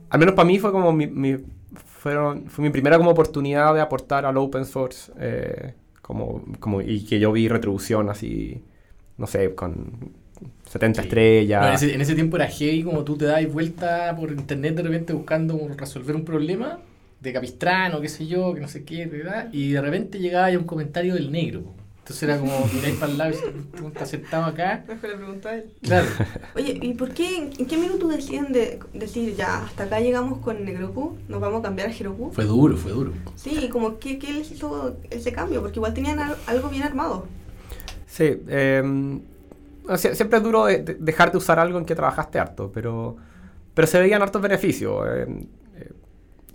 Al 0.10 0.20
menos 0.20 0.34
para 0.34 0.48
mí 0.48 0.58
fue 0.58 0.72
como 0.72 0.92
mi, 0.92 1.06
mi- 1.06 1.38
fueron, 1.76 2.48
fue 2.50 2.64
mi 2.64 2.72
primera 2.72 2.98
como 2.98 3.12
oportunidad 3.12 3.74
de 3.76 3.82
aportar 3.82 4.26
al 4.26 4.38
open 4.38 4.66
source 4.66 5.12
eh, 5.20 5.76
como, 6.10 6.44
como, 6.60 6.82
y 6.82 7.06
que 7.06 7.20
yo 7.22 7.32
vi 7.32 7.48
retribución 7.48 8.10
así, 8.10 8.64
no 9.18 9.28
sé, 9.28 9.56
con 9.56 10.12
70 10.68 11.02
Sí. 11.02 11.08
estrellas. 11.08 11.62
No, 11.62 11.68
en, 11.70 11.74
ese, 11.76 11.94
en 11.96 12.02
ese 12.02 12.16
tiempo 12.16 12.38
era 12.38 12.48
heavy, 12.48 12.84
como 12.84 13.04
tú 13.06 13.18
te 13.18 13.26
das 13.26 13.52
vuelta 13.52 14.16
por 14.16 14.32
internet 14.32 14.76
de 14.76 14.84
repente 14.84 15.14
buscando 15.14 15.58
resolver 15.78 16.16
un 16.16 16.26
problema 16.26 16.80
de 17.22 17.34
Capistrano, 17.34 18.02
qué 18.02 18.10
sé 18.10 18.28
yo, 18.28 18.54
que 18.54 18.62
no 18.62 18.68
sé 18.68 18.84
qué, 18.86 19.06
¿verdad? 19.08 19.50
y 19.54 19.72
de 19.72 19.82
repente 19.82 20.20
llegaba 20.20 20.46
ahí 20.48 20.56
un 20.58 20.64
comentario 20.66 21.16
del 21.16 21.32
negro. 21.32 21.64
Entonces 22.10 22.24
era 22.24 22.40
como 22.40 22.66
miráis 22.74 22.96
para 22.96 23.12
el 23.12 23.18
lado 23.20 23.30
y 23.30 23.34
decís, 23.36 23.50
"Este 23.56 23.78
weón 23.82 23.92
está 23.92 24.06
sentado 24.08 24.46
acá. 24.46 24.84
Mejor 24.88 25.10
le 25.12 25.16
pregunta 25.18 25.50
a 25.50 25.56
él. 25.58 25.72
Claro. 25.84 26.08
Oye, 26.56 26.80
¿y 26.82 26.94
por 26.96 27.14
qué, 27.14 27.38
en 27.56 27.66
qué 27.68 27.78
minuto 27.78 28.08
deciden 28.08 28.52
de, 28.52 28.80
decir 28.96 29.36
ya, 29.36 29.64
hasta 29.64 29.84
acá 29.84 30.00
llegamos 30.00 30.40
con 30.40 30.66
Negroku, 30.66 31.18
nos 31.28 31.40
vamos 31.40 31.60
a 31.60 31.64
cambiar 31.64 31.90
a 31.90 31.92
Heroku? 31.92 32.32
Fue 32.32 32.46
duro, 32.46 32.76
fue 32.78 32.92
duro. 32.94 33.14
Sí, 33.36 33.60
y 33.62 33.70
como, 33.70 34.00
¿qué, 34.00 34.18
¿qué 34.18 34.34
les 34.34 34.52
hizo 34.52 34.98
ese 35.12 35.32
cambio? 35.32 35.62
Porque 35.62 35.78
igual 35.78 35.94
tenían 35.94 36.18
al- 36.18 36.38
algo 36.48 36.70
bien 36.70 36.82
armado. 36.82 37.28
Sí, 38.08 38.42
eh, 38.48 39.20
o 39.88 39.96
sea, 39.98 40.16
siempre 40.16 40.40
es 40.40 40.44
duro 40.44 40.66
de- 40.66 40.80
de- 40.80 40.96
dejar 40.96 41.32
de 41.32 41.38
usar 41.38 41.60
algo 41.60 41.78
en 41.78 41.86
que 41.86 41.94
trabajaste 41.94 42.40
harto, 42.40 42.72
pero, 42.74 43.18
pero 43.76 43.88
se 43.88 44.00
veían 44.00 44.24
hartos 44.24 44.42
beneficios. 44.42 45.06
Eh, 45.12 45.28
eh, 45.78 45.92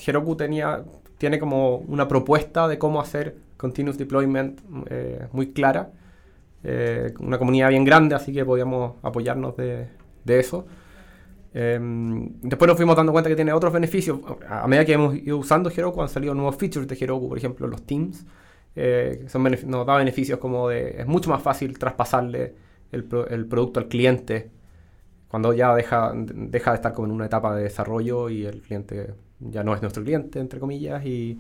Heroku 0.04 0.34
tenía, 0.34 0.82
tiene 1.16 1.38
como 1.38 1.76
una 1.76 2.08
propuesta 2.08 2.66
de 2.66 2.76
cómo 2.76 3.00
hacer 3.00 3.36
continuous 3.66 3.98
deployment 3.98 4.60
eh, 4.90 5.26
muy 5.32 5.46
clara. 5.52 5.82
Eh, 6.66 7.12
una 7.20 7.36
comunidad 7.38 7.68
bien 7.70 7.84
grande, 7.84 8.14
así 8.14 8.32
que 8.32 8.44
podíamos 8.44 8.94
apoyarnos 9.02 9.56
de, 9.56 9.88
de 10.24 10.34
eso. 10.38 10.66
Eh, 11.56 11.78
después 12.42 12.66
nos 12.68 12.76
fuimos 12.76 12.96
dando 12.96 13.12
cuenta 13.12 13.28
que 13.30 13.36
tiene 13.36 13.52
otros 13.52 13.72
beneficios. 13.72 14.18
A 14.48 14.66
medida 14.66 14.84
que 14.84 14.94
hemos 14.94 15.14
ido 15.14 15.36
usando 15.38 15.70
Heroku, 15.70 16.02
han 16.02 16.08
salido 16.08 16.34
nuevos 16.34 16.56
features 16.56 16.86
de 16.88 16.96
Heroku, 17.00 17.28
por 17.28 17.38
ejemplo, 17.38 17.66
los 17.66 17.82
teams. 17.82 18.24
eh, 18.76 19.24
son 19.28 19.42
nos 19.66 19.86
da 19.86 19.96
beneficios 19.96 20.38
como 20.38 20.68
de... 20.68 21.00
Es 21.00 21.06
mucho 21.06 21.30
más 21.30 21.40
fácil 21.42 21.78
traspasarle 21.78 22.54
el, 22.92 23.04
pro- 23.04 23.28
el 23.28 23.46
producto 23.46 23.80
al 23.80 23.86
cliente 23.88 24.50
cuando 25.28 25.52
ya 25.52 25.74
deja, 25.74 26.12
deja 26.14 26.70
de 26.72 26.76
estar 26.76 26.92
como 26.92 27.06
en 27.08 27.12
una 27.12 27.26
etapa 27.26 27.54
de 27.56 27.62
desarrollo 27.64 28.28
y 28.30 28.46
el 28.46 28.60
cliente 28.62 29.14
ya 29.40 29.62
no 29.62 29.74
es 29.74 29.80
nuestro 29.82 30.02
cliente, 30.02 30.38
entre 30.38 30.60
comillas, 30.60 31.04
y, 31.04 31.38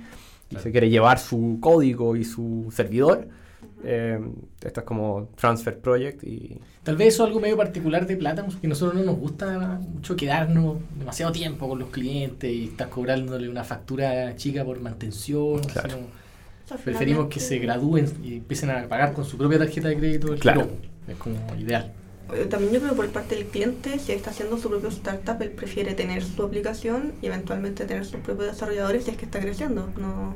y 0.48 0.50
Claro. 0.50 0.62
se 0.62 0.70
quiere 0.72 0.90
llevar 0.90 1.18
su 1.18 1.58
código 1.60 2.16
y 2.16 2.24
su 2.24 2.70
servidor. 2.72 3.28
Eh, 3.86 4.18
esto 4.62 4.80
es 4.80 4.86
como 4.86 5.28
Transfer 5.36 5.78
Project 5.78 6.24
y... 6.24 6.58
Tal 6.82 6.96
vez 6.96 7.08
eso 7.14 7.24
es 7.24 7.28
algo 7.28 7.40
medio 7.40 7.56
particular 7.56 8.06
de 8.06 8.16
Platinum, 8.16 8.50
que 8.60 8.66
a 8.66 8.70
nosotros 8.70 8.98
no 8.98 9.04
nos 9.04 9.18
gusta 9.18 9.78
mucho 9.92 10.16
quedarnos 10.16 10.76
demasiado 10.98 11.32
tiempo 11.32 11.68
con 11.68 11.78
los 11.78 11.90
clientes 11.90 12.50
y 12.50 12.64
estar 12.68 12.88
cobrándole 12.88 13.48
una 13.48 13.64
factura 13.64 14.34
chica 14.36 14.64
por 14.64 14.80
mantención. 14.80 15.60
Claro. 15.60 15.98
preferimos 16.82 17.28
que 17.28 17.40
se 17.40 17.58
gradúen 17.58 18.06
y 18.22 18.36
empiecen 18.36 18.70
a 18.70 18.86
pagar 18.88 19.12
con 19.12 19.24
su 19.24 19.36
propia 19.36 19.58
tarjeta 19.58 19.88
de 19.88 19.96
crédito 19.98 20.32
el 20.32 20.38
Claro. 20.40 20.66
Es 21.06 21.16
como 21.16 21.36
ideal. 21.58 21.92
Eh, 22.28 22.46
También 22.46 22.72
yo 22.72 22.80
creo 22.80 22.90
que 22.92 22.96
por 22.96 23.12
parte 23.12 23.34
del 23.36 23.46
cliente, 23.48 23.98
si 23.98 24.12
está 24.12 24.30
haciendo 24.30 24.56
su 24.58 24.68
propio 24.70 24.88
startup, 24.88 25.40
él 25.42 25.50
prefiere 25.52 25.94
tener 25.94 26.24
su 26.24 26.42
aplicación 26.42 27.18
y 27.20 27.26
eventualmente 27.26 27.84
tener 27.86 28.04
sus 28.06 28.20
propios 28.20 28.48
desarrolladores 28.52 29.04
si 29.04 29.10
es 29.10 29.16
que 29.16 29.26
está 29.26 29.40
creciendo. 29.40 29.92
No, 29.96 30.34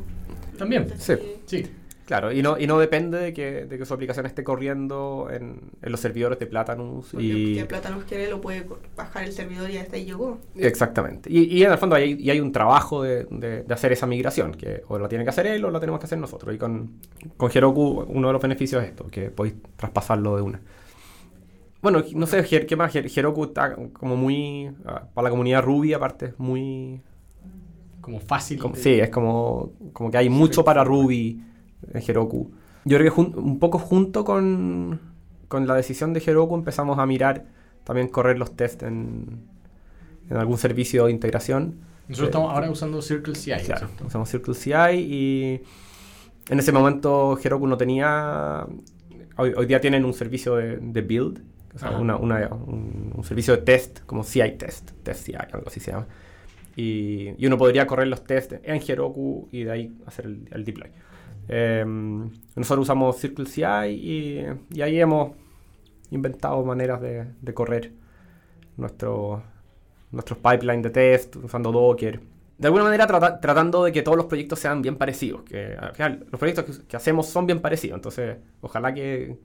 También. 0.57 0.89
Sí. 0.99 1.15
Sí. 1.47 1.67
Claro, 2.05 2.33
y 2.33 2.41
no, 2.41 2.59
y 2.59 2.67
no 2.67 2.79
depende 2.79 3.19
de 3.19 3.35
que, 3.35 3.67
de 3.67 3.77
que 3.79 3.85
su 3.85 3.93
aplicación 3.93 4.25
esté 4.25 4.43
corriendo 4.43 5.29
en, 5.31 5.61
en 5.83 5.93
los 5.93 6.01
servidores 6.01 6.39
de 6.39 6.47
Platanus. 6.47 7.11
Porque 7.13 7.27
Y, 7.27 7.55
si 7.55 7.59
el 7.59 7.67
Platanus 7.67 8.05
quiere, 8.05 8.31
lo 8.31 8.41
puede 8.41 8.67
bajar 8.97 9.25
el 9.25 9.33
servidor 9.33 9.71
y 9.71 9.77
hasta 9.77 9.97
ahí 9.97 10.07
llegó. 10.07 10.39
Exactamente. 10.57 11.31
Y, 11.31 11.45
y 11.59 11.65
en 11.65 11.73
el 11.73 11.77
fondo 11.77 11.97
hay, 11.97 12.15
y 12.19 12.31
hay 12.31 12.41
un 12.41 12.51
trabajo 12.51 13.03
de, 13.03 13.25
de- 13.31 13.63
de 13.63 13.75
hacer 13.75 13.93
esa 13.93 14.07
migración, 14.07 14.53
que 14.53 14.83
o 14.89 14.99
la 14.99 15.07
tiene 15.09 15.25
que 15.25 15.31
hacer 15.31 15.47
él 15.49 15.63
o 15.67 15.71
la 15.71 15.81
tenemos 15.81 16.01
que 16.01 16.07
hacer 16.07 16.19
nosotros. 16.19 16.55
Y 16.55 16.59
con, 16.59 16.93
con 17.37 17.51
Heroku 17.55 18.07
uno 18.09 18.29
de 18.29 18.33
los 18.33 18.41
beneficios 18.43 18.83
es 18.83 18.89
esto, 18.89 19.07
que 19.09 19.31
podéis 19.31 19.57
traspasarlo 19.77 20.35
de 20.37 20.43
una. 20.43 20.61
Bueno, 21.81 22.03
no 22.15 22.27
sé, 22.27 22.43
Her- 22.45 22.67
¿qué 22.67 22.77
más? 22.77 22.95
Her- 22.95 23.11
Heroku 23.17 23.45
está 23.45 23.75
como 23.93 24.17
muy, 24.17 24.71
ah, 24.85 25.05
para 25.15 25.25
la 25.27 25.31
comunidad 25.31 25.63
Ruby 25.63 25.93
aparte, 25.93 26.27
es 26.27 26.39
muy... 26.39 27.01
Como 28.01 28.21
fácil. 28.21 28.59
como- 28.59 28.75
de- 28.75 28.83
sí, 28.83 28.91
es 29.01 29.11
como, 29.11 29.73
como 29.93 30.11
que 30.11 30.19
hay 30.19 30.29
mucho 30.29 30.65
para 30.65 30.83
Ruby 30.85 31.41
en 31.93 32.03
Heroku. 32.07 32.51
Yo 32.85 32.97
creo 32.99 33.13
que 33.15 33.21
jun- 33.21 33.35
un 33.37 33.59
poco 33.59 33.79
junto 33.79 34.25
con, 34.25 35.01
con 35.49 35.67
la 35.67 35.75
decisión 35.75 36.13
de 36.15 36.23
Heroku 36.27 36.55
empezamos 36.55 36.99
a 36.99 37.07
mirar 37.07 37.45
también 37.85 38.09
correr 38.09 38.39
los 38.39 38.57
tests 38.57 38.83
en, 38.83 39.43
en 40.31 40.37
algún 40.37 40.59
servicio 40.59 41.05
de 41.07 41.13
integración. 41.13 41.77
Nosotros 42.09 42.29
Eh, 42.29 42.31
estamos 42.31 42.53
ahora 42.55 42.71
usando 42.71 43.03
Circle 43.03 43.35
CI, 43.35 43.53
Claro, 43.67 43.89
usamos 44.07 44.31
Circle 44.31 44.55
CI 44.55 44.73
y 44.95 45.61
en 46.49 46.59
ese 46.59 46.73
momento 46.73 47.39
Heroku 47.43 47.67
no 47.67 47.77
tenía... 47.77 48.67
Hoy, 49.37 49.53
hoy 49.57 49.67
día 49.67 49.81
tienen 49.81 50.05
un 50.05 50.15
servicio 50.15 50.57
de, 50.57 50.79
de 50.79 51.03
build, 51.03 51.43
o 51.75 51.79
sea, 51.79 51.91
una- 51.99 52.17
una- 52.17 52.49
un, 52.49 53.13
un 53.17 53.25
servicio 53.25 53.57
de 53.57 53.63
test, 53.63 54.01
como 54.07 54.23
CI 54.25 54.53
test, 54.59 54.91
test 55.03 55.25
CI, 55.27 55.35
algo 55.53 55.69
así 55.69 55.81
se 55.81 55.93
llama. 55.93 56.07
Y, 56.77 57.35
y 57.37 57.47
uno 57.47 57.59
podría 57.59 57.87
correr 57.87 58.09
los 58.09 58.25
tests 58.25 58.57
en 58.63 58.81
Heroku 58.87 59.49
y 59.51 59.65
de 59.65 59.71
ahí 59.73 59.99
hacer 60.07 60.27
el, 60.27 60.49
el 60.53 60.65
deploy. 60.65 60.91
Eh, 61.49 61.85
nosotros 62.57 62.85
usamos 62.85 63.17
Circle 63.19 63.47
CI 63.47 63.63
y, 63.91 64.47
y 64.73 64.83
ahí 64.83 65.01
hemos 65.01 65.33
inventado 66.11 66.65
maneras 66.65 67.01
de, 67.01 67.27
de 67.41 67.55
correr 67.55 67.93
nuestro, 68.77 69.43
nuestros 70.13 70.39
pipelines 70.39 70.83
de 70.85 70.91
test 70.91 71.37
usando 71.37 71.73
Docker. 71.73 72.21
De 72.59 72.67
alguna 72.67 72.85
manera 72.85 73.07
trata- 73.07 73.41
tratando 73.41 73.85
de 73.85 73.93
que 73.93 74.03
todos 74.03 74.17
los 74.17 74.27
proyectos 74.27 74.59
sean 74.59 74.83
bien 74.83 74.97
parecidos. 74.97 75.43
Que 75.43 75.75
al 75.79 75.95
final 75.95 76.27
los 76.31 76.39
proyectos 76.39 76.65
que, 76.79 76.87
que 76.87 76.97
hacemos 76.97 77.27
son 77.29 77.47
bien 77.47 77.61
parecidos. 77.61 77.97
Entonces, 77.97 78.37
ojalá 78.61 78.93
que, 78.95 79.39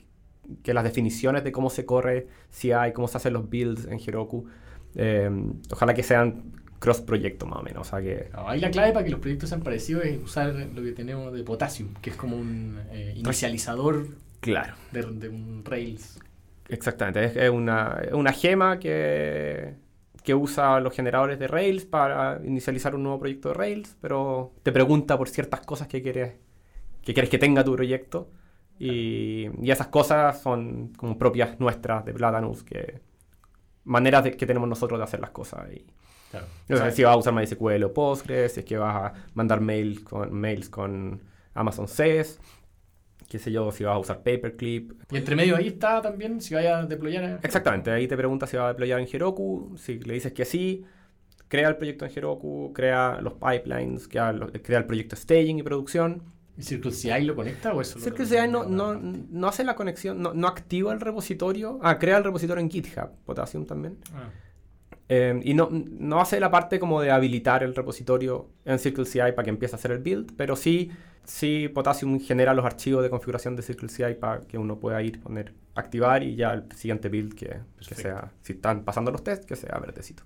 que 0.63 0.73
las 0.73 0.83
definiciones 0.83 1.43
de 1.43 1.51
cómo 1.51 1.69
se 1.69 1.85
corre 1.85 2.27
CI, 2.51 2.93
cómo 2.93 3.07
se 3.07 3.17
hacen 3.17 3.33
los 3.33 3.49
builds 3.49 3.85
en 3.85 3.99
Heroku, 3.99 4.47
eh, 4.95 5.29
ojalá 5.71 5.93
que 5.93 6.03
sean 6.03 6.51
cross 6.79 7.01
proyectos 7.01 7.47
más 7.49 7.59
o 7.59 7.63
menos. 7.63 7.87
O 7.87 7.89
sea 7.89 8.01
que 8.01 8.31
No, 8.31 8.49
ahí 8.49 8.59
la 8.59 8.71
clave 8.71 8.91
para 8.93 9.05
que 9.05 9.11
los 9.11 9.19
proyectos 9.19 9.49
sean 9.49 9.61
parecidos 9.61 10.05
es 10.05 10.21
usar 10.21 10.53
lo 10.55 10.81
que 10.83 10.91
tenemos 10.91 11.31
de 11.33 11.43
Potassium, 11.43 11.93
que 12.01 12.09
es 12.09 12.15
como 12.15 12.35
un 12.37 12.79
eh, 12.91 13.13
inicializador 13.15 14.07
Claro, 14.41 14.75
de, 14.91 15.03
de 15.03 15.29
un 15.29 15.63
Rails. 15.65 16.19
exactamente. 16.67 17.23
Es, 17.25 17.35
es 17.35 17.49
una, 17.49 18.01
una 18.13 18.31
gema 18.33 18.79
que, 18.79 19.75
que 20.23 20.35
usa 20.35 20.79
los 20.79 20.93
generadores 20.95 21.39
de 21.39 21.47
Rails 21.47 21.85
para 21.85 22.39
inicializar 22.43 22.95
un 22.95 23.03
nuevo 23.03 23.19
proyecto 23.19 23.49
de 23.49 23.55
Rails, 23.55 23.97
pero 24.01 24.53
te 24.63 24.71
pregunta 24.71 25.17
por 25.17 25.29
ciertas 25.29 25.61
cosas 25.61 25.87
que 25.87 26.01
quieres 26.01 26.35
que, 27.03 27.13
quieres 27.13 27.29
que 27.29 27.39
tenga 27.39 27.63
tu 27.63 27.73
proyecto. 27.75 28.31
Y, 28.85 29.49
y 29.61 29.71
esas 29.71 29.87
cosas 29.87 30.41
son 30.41 30.89
como 30.97 31.17
propias 31.17 31.59
nuestras 31.59 32.03
de 32.05 32.13
Platanus, 32.13 32.63
que 32.63 32.99
maneras 33.85 34.23
de- 34.23 34.31
que 34.37 34.45
tenemos 34.45 34.67
nosotros 34.67 34.99
de 34.99 35.03
hacer 35.03 35.19
las 35.19 35.31
cosas. 35.31 35.71
Y, 35.71 35.85
Claro. 36.31 36.47
o 36.71 36.77
sea, 36.77 36.91
si 36.91 37.03
vas 37.03 37.13
a 37.13 37.17
usar 37.17 37.33
MySQL 37.33 37.83
o 37.83 37.93
Postgres, 37.93 38.53
si 38.53 38.61
es 38.61 38.65
que 38.65 38.77
vas 38.77 38.95
a 38.95 39.13
mandar 39.35 39.61
mail 39.61 40.03
con, 40.03 40.33
mails 40.33 40.67
con 40.69 41.21
Amazon 41.53 41.87
SES, 41.87 42.39
qué 43.29 43.37
sé 43.39 43.51
yo, 43.51 43.71
si 43.71 43.83
vas 43.83 43.95
a 43.95 43.99
usar 43.99 44.17
Paperclip, 44.17 44.93
Y 45.11 45.17
entre 45.17 45.35
medio 45.35 45.55
ahí 45.55 45.67
está 45.67 46.01
también 46.01 46.41
si 46.41 46.55
vaya 46.55 46.79
a 46.79 46.85
deployar. 46.85 47.23
a- 47.23 47.39
Exactamente, 47.43 47.91
ahí 47.91 48.07
te 48.07 48.17
pregunta 48.17 48.47
si 48.47 48.57
va 48.57 48.65
a 48.65 48.67
deployar 48.69 48.99
en 48.99 49.07
Heroku, 49.11 49.75
si 49.77 49.99
le 49.99 50.15
dices 50.15 50.33
que 50.33 50.43
sí, 50.45 50.83
crea 51.47 51.69
el 51.69 51.77
proyecto 51.77 52.05
en 52.05 52.11
Heroku, 52.15 52.73
crea 52.73 53.19
los 53.21 53.33
pipelines, 53.33 54.07
crea, 54.07 54.33
crea 54.63 54.79
el 54.79 54.85
proyecto 54.85 55.15
staging 55.15 55.59
y 55.59 55.63
producción. 55.63 56.23
¿Y 56.57 56.61
Circle 56.63 56.91
CI 56.91 57.21
lo 57.23 57.35
conecta 57.35 57.73
o 57.73 57.81
eso? 57.81 57.97
lo- 57.97 58.03
Circle 58.05 58.25
CI 58.25 58.47
no, 58.49 58.63
no, 58.65 58.93
no 58.95 59.47
hace 59.47 59.63
la 59.63 59.75
conexión, 59.75 60.21
no, 60.21 60.33
no 60.33 60.47
activa 60.47 60.93
el 60.93 60.99
repositorio, 61.01 61.79
ah, 61.81 61.97
crea 61.97 62.17
el 62.17 62.23
repositorio 62.23 62.61
en 62.61 62.69
GitHub, 62.69 63.09
Potassium 63.25 63.65
también, 63.65 63.97
Ah, 64.13 64.29
Eh, 65.09 65.39
y 65.43 65.53
no, 65.53 65.67
no 65.71 66.21
hace 66.21 66.39
la 66.39 66.49
parte 66.49 66.79
como 66.79 67.01
de 67.01 67.11
habilitar 67.11 67.61
el 67.63 67.75
repositorio 67.75 68.49
en 68.65 68.79
Circle 68.79 69.05
CI 69.05 69.19
para 69.35 69.43
que 69.43 69.49
empiece 69.49 69.75
a 69.75 69.77
hacer 69.77 69.91
el 69.91 69.99
build, 69.99 70.31
pero 70.37 70.55
sí, 70.55 70.91
sí 71.25 71.67
Potassium 71.73 72.19
genera 72.21 72.53
los 72.53 72.63
archivos 72.65 73.03
de 73.03 73.09
configuración 73.09 73.55
de 73.55 73.63
Circle 73.63 73.89
CI 73.89 74.13
para 74.19 74.41
que 74.41 74.57
uno 74.57 74.79
pueda 74.79 75.01
ir, 75.01 75.19
poner, 75.19 75.53
activar 75.75 76.23
y 76.23 76.35
ya 76.35 76.53
el 76.53 76.63
siguiente 76.75 77.09
build 77.09 77.33
que, 77.35 77.57
que 77.87 77.95
sea, 77.95 78.31
si 78.43 78.53
están 78.53 78.83
pasando 78.85 79.11
los 79.11 79.23
tests, 79.23 79.45
que 79.45 79.55
sea 79.55 79.77
verdecito. 79.79 80.23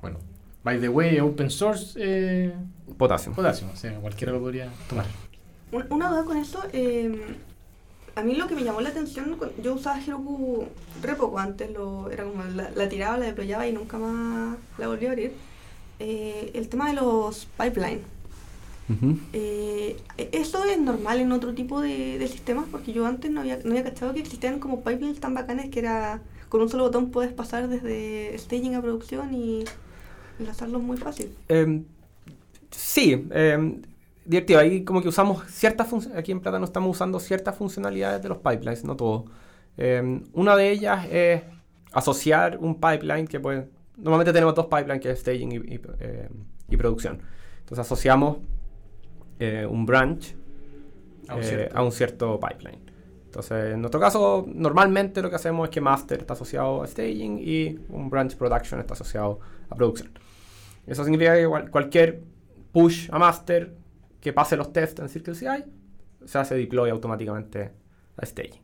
bueno. 0.00 0.18
By 0.64 0.80
the 0.80 0.88
way, 0.88 1.20
open 1.20 1.48
source 1.48 1.96
eh, 1.96 2.52
Potassium. 2.98 3.36
Potassium, 3.36 3.70
o 3.70 3.76
sea, 3.76 4.00
cualquiera 4.00 4.32
lo 4.32 4.40
podría 4.40 4.68
tomar. 4.88 5.06
Un- 5.72 5.86
Una 5.90 6.08
duda 6.10 6.24
con 6.24 6.36
eso, 6.36 6.62
eh, 6.72 7.36
a 8.14 8.22
mí 8.22 8.34
lo 8.34 8.46
que 8.46 8.54
me 8.54 8.64
llamó 8.64 8.80
la 8.80 8.90
atención, 8.90 9.36
yo 9.62 9.74
usaba 9.74 10.00
Heroku 10.00 10.64
re 11.02 11.14
poco 11.16 11.38
antes, 11.38 11.70
lo, 11.72 12.10
era 12.10 12.24
como 12.24 12.44
la, 12.44 12.70
la 12.70 12.88
tiraba, 12.88 13.18
la 13.18 13.26
deployaba 13.26 13.66
y 13.66 13.72
nunca 13.72 13.98
más 13.98 14.56
la 14.78 14.88
volví 14.88 15.06
a 15.06 15.10
abrir. 15.10 15.32
Eh, 15.98 16.50
el 16.54 16.68
tema 16.68 16.88
de 16.88 16.94
los 16.94 17.46
pipelines. 17.58 18.00
Ujú. 18.88 19.18
Eh, 19.32 19.96
¿Eso 20.16 20.64
es 20.64 20.78
normal 20.78 21.18
en 21.20 21.32
otro 21.32 21.52
tipo 21.54 21.80
de, 21.80 22.18
de 22.18 22.28
sistemas? 22.28 22.66
Porque 22.70 22.92
yo 22.92 23.04
antes 23.06 23.30
no 23.30 23.40
había, 23.40 23.58
no 23.64 23.70
había 23.70 23.82
cachado 23.82 24.14
que 24.14 24.20
existían 24.20 24.60
como 24.60 24.82
pipelines 24.84 25.18
tan 25.20 25.34
bacanes 25.34 25.70
que 25.70 25.80
era 25.80 26.22
con 26.48 26.60
un 26.60 26.68
solo 26.68 26.84
botón 26.84 27.10
puedes 27.10 27.32
pasar 27.32 27.68
desde 27.68 28.38
staging 28.38 28.76
a 28.76 28.80
producción 28.82 29.34
y 29.34 29.64
enlazarlos 30.38 30.80
muy 30.80 30.96
fácil. 30.96 31.30
Em, 31.48 31.84
sí, 32.70 33.26
em, 33.30 33.82
divertido. 34.26 34.60
Ahí 34.60 34.84
como 34.84 35.00
que 35.02 35.08
usamos 35.08 35.44
ciertas 35.50 35.86
funcionalidades, 35.88 36.22
aquí 36.24 36.32
en 36.32 36.40
Plata 36.40 36.58
no 36.58 36.64
estamos 36.64 36.90
usando 36.90 37.18
ciertas 37.20 37.54
funcionalidades 37.56 38.22
de 38.22 38.28
los 38.28 38.38
pipelines, 38.38 38.84
no 38.84 38.96
todo. 38.96 39.26
Em, 39.76 40.24
una 40.32 40.56
de 40.56 40.70
ellas 40.70 41.06
es 41.10 41.42
asociar 41.92 42.58
un 42.58 42.74
pipeline 42.80 43.26
que 43.26 43.40
puede... 43.40 43.68
Normalmente 43.96 44.32
tenemos 44.32 44.54
dos 44.54 44.66
pipelines 44.66 45.00
que 45.00 45.10
es 45.10 45.20
staging 45.20 45.52
y, 45.52 45.56
y, 45.56 45.80
y 46.68 46.76
producción. 46.76 47.20
Entonces 47.60 47.78
asociamos 47.78 48.38
eh, 49.38 49.66
un 49.68 49.86
branch 49.86 50.34
A 51.28 51.34
un 51.36 51.40
eh, 51.42 51.44
cierto. 51.44 51.78
a 51.78 51.82
un 51.82 51.92
cierto 51.92 52.40
pipeline. 52.40 52.80
Entonces, 53.26 53.74
en 53.74 53.80
nuestro 53.80 54.00
caso, 54.00 54.46
normalmente 54.48 55.20
lo 55.20 55.28
que 55.28 55.36
hacemos 55.36 55.68
es 55.68 55.70
que 55.74 55.80
master 55.80 56.20
está 56.20 56.32
asociado 56.34 56.82
a 56.82 56.86
staging 56.86 57.38
y 57.42 57.78
un 57.90 58.08
branch 58.08 58.34
production 58.36 58.80
está 58.80 58.94
asociado 58.94 59.40
a 59.68 59.74
producción. 59.74 60.10
Eso 60.86 61.02
significa 61.04 61.34
que 61.34 61.46
cual- 61.46 61.70
cualquier 61.70 62.22
push 62.72 63.08
a 63.10 63.18
master 63.18 63.74
que 64.20 64.32
pase 64.32 64.56
los 64.56 64.72
tests 64.72 65.00
en 65.00 65.08
Circle 65.08 65.34
CI 65.34 65.64
se 66.24 66.38
hace 66.38 66.54
deploy 66.56 66.90
automáticamente 66.90 67.72
a 68.16 68.26
staging. 68.26 68.62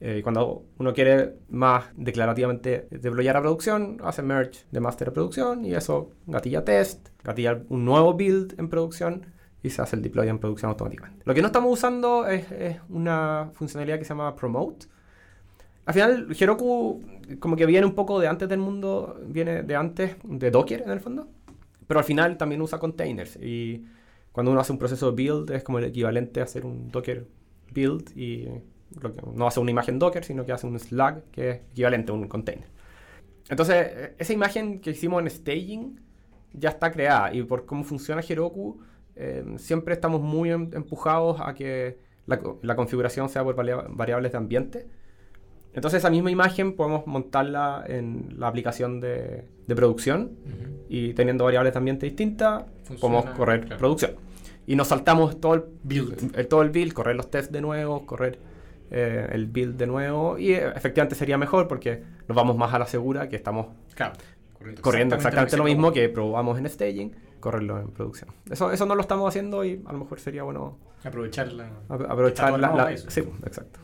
Eh, 0.00 0.20
cuando 0.22 0.66
uno 0.78 0.92
quiere 0.92 1.36
más 1.48 1.86
declarativamente 1.96 2.88
deployar 2.90 3.36
a 3.36 3.40
producción, 3.40 3.98
hace 4.02 4.22
merge 4.22 4.60
de 4.70 4.80
master 4.80 5.08
a 5.08 5.12
producción 5.12 5.64
y 5.64 5.74
eso 5.74 6.10
gatilla 6.26 6.64
test, 6.64 7.08
gatilla 7.22 7.62
un 7.68 7.84
nuevo 7.84 8.14
build 8.14 8.58
en 8.58 8.68
producción 8.68 9.26
y 9.62 9.70
se 9.70 9.80
hace 9.80 9.96
el 9.96 10.02
deploy 10.02 10.28
en 10.28 10.38
producción 10.38 10.70
automáticamente. 10.70 11.22
Lo 11.24 11.32
que 11.32 11.40
no 11.40 11.46
estamos 11.46 11.72
usando 11.72 12.26
es, 12.26 12.50
es 12.52 12.76
una 12.90 13.50
funcionalidad 13.54 13.98
que 13.98 14.04
se 14.04 14.10
llama 14.10 14.36
promote. 14.36 14.86
Al 15.86 15.94
final, 15.94 16.36
Heroku 16.38 17.02
como 17.38 17.56
que 17.56 17.64
viene 17.66 17.86
un 17.86 17.94
poco 17.94 18.20
de 18.20 18.28
antes 18.28 18.48
del 18.48 18.58
mundo, 18.58 19.18
viene 19.26 19.62
de 19.62 19.76
antes 19.76 20.16
de 20.22 20.50
Docker 20.50 20.82
en 20.82 20.90
el 20.90 21.00
fondo, 21.00 21.28
pero 21.86 22.00
al 22.00 22.04
final 22.04 22.36
también 22.36 22.60
usa 22.60 22.78
containers 22.78 23.36
y 23.36 23.86
cuando 24.34 24.50
uno 24.52 24.60
hace 24.60 24.72
un 24.72 24.78
proceso 24.78 25.12
build 25.14 25.50
es 25.52 25.62
como 25.62 25.78
el 25.78 25.84
equivalente 25.86 26.40
a 26.40 26.42
hacer 26.44 26.66
un 26.66 26.90
Docker 26.90 27.26
build 27.72 28.14
y 28.16 28.48
no 29.32 29.46
hace 29.46 29.60
una 29.60 29.70
imagen 29.70 29.98
Docker, 29.98 30.24
sino 30.24 30.44
que 30.44 30.52
hace 30.52 30.66
un 30.66 30.78
Slug 30.78 31.22
que 31.30 31.50
es 31.50 31.56
equivalente 31.72 32.10
a 32.12 32.14
un 32.14 32.28
container. 32.28 32.66
Entonces, 33.48 33.76
eh, 33.90 34.14
esa 34.18 34.32
imagen 34.32 34.80
que 34.80 34.90
hicimos 34.90 35.22
en 35.22 35.30
staging 35.30 36.00
ya 36.52 36.68
está 36.70 36.90
creada 36.90 37.32
y 37.32 37.42
por 37.44 37.64
cómo 37.64 37.84
funciona 37.84 38.22
Heroku, 38.28 38.80
eh, 39.16 39.44
siempre 39.58 39.94
estamos 39.94 40.20
muy 40.20 40.50
em- 40.50 40.70
empujados 40.74 41.40
a 41.40 41.54
que 41.54 41.98
la, 42.26 42.38
co- 42.40 42.58
la 42.62 42.74
configuración 42.76 43.28
sea 43.28 43.44
por 43.44 43.54
varia- 43.54 43.86
variables 43.88 44.32
de 44.32 44.38
ambiente. 44.38 44.88
Entonces, 45.74 45.98
esa 45.98 46.10
misma 46.10 46.30
imagen 46.30 46.74
podemos 46.76 47.06
montarla 47.06 47.84
en 47.86 48.34
la 48.38 48.46
aplicación 48.48 49.00
de, 49.00 49.44
de 49.66 49.74
producción 49.74 50.30
y 50.88 51.12
teniendo 51.14 51.44
variables 51.44 51.72
de 51.72 51.78
ambiente 51.78 52.06
distintas, 52.06 52.64
Funciona, 52.84 53.00
podemos 53.20 53.36
correr 53.36 53.60
claro. 53.62 53.78
producción. 53.78 54.12
Y 54.66 54.76
nos 54.76 54.88
saltamos 54.88 55.40
todo 55.40 55.54
el 55.54 55.64
Build. 55.82 56.36
el- 56.38 56.46
todo 56.48 56.62
el 56.62 56.70
build, 56.70 56.92
correr 56.94 57.16
los 57.16 57.30
tests 57.30 57.52
de 57.52 57.60
nuevo, 57.60 58.06
correr 58.06 58.38
eh, 58.90 59.28
el 59.32 59.46
build 59.46 59.76
de 59.76 59.86
nuevo. 59.86 60.38
Y 60.38 60.52
eh, 60.52 60.68
efectivamente 60.74 61.14
sería 61.16 61.36
mejor 61.36 61.66
porque 61.68 62.02
nos 62.28 62.36
vamos 62.36 62.56
más 62.56 62.72
a 62.72 62.78
la 62.78 62.86
segura 62.86 63.28
que 63.28 63.36
estamos 63.36 63.66
Claro. 63.94 64.14
Corriendo, 64.56 64.82
corriendo 64.82 65.16
exactamente 65.16 65.56
lo 65.58 65.64
mismo 65.64 65.92
que 65.92 66.08
probamos 66.08 66.58
en 66.58 66.66
staging, 66.68 67.12
correrlo 67.40 67.78
en 67.80 67.88
producción. 67.88 68.30
Eso, 68.50 68.70
eso 68.72 68.86
no 68.86 68.94
lo 68.94 69.00
estamos 69.02 69.28
haciendo 69.28 69.64
y 69.64 69.82
a 69.84 69.92
lo 69.92 69.98
mejor 69.98 70.20
sería 70.20 70.42
bueno 70.44 70.78
Aprovechar 71.04 71.52
la. 71.52 71.66
ap- 71.90 72.08
aprovechar 72.08 72.58
la... 72.58 72.72
la- 72.74 72.92
eso. 72.92 73.10
sí, 73.10 73.20
exacto. 73.44 73.80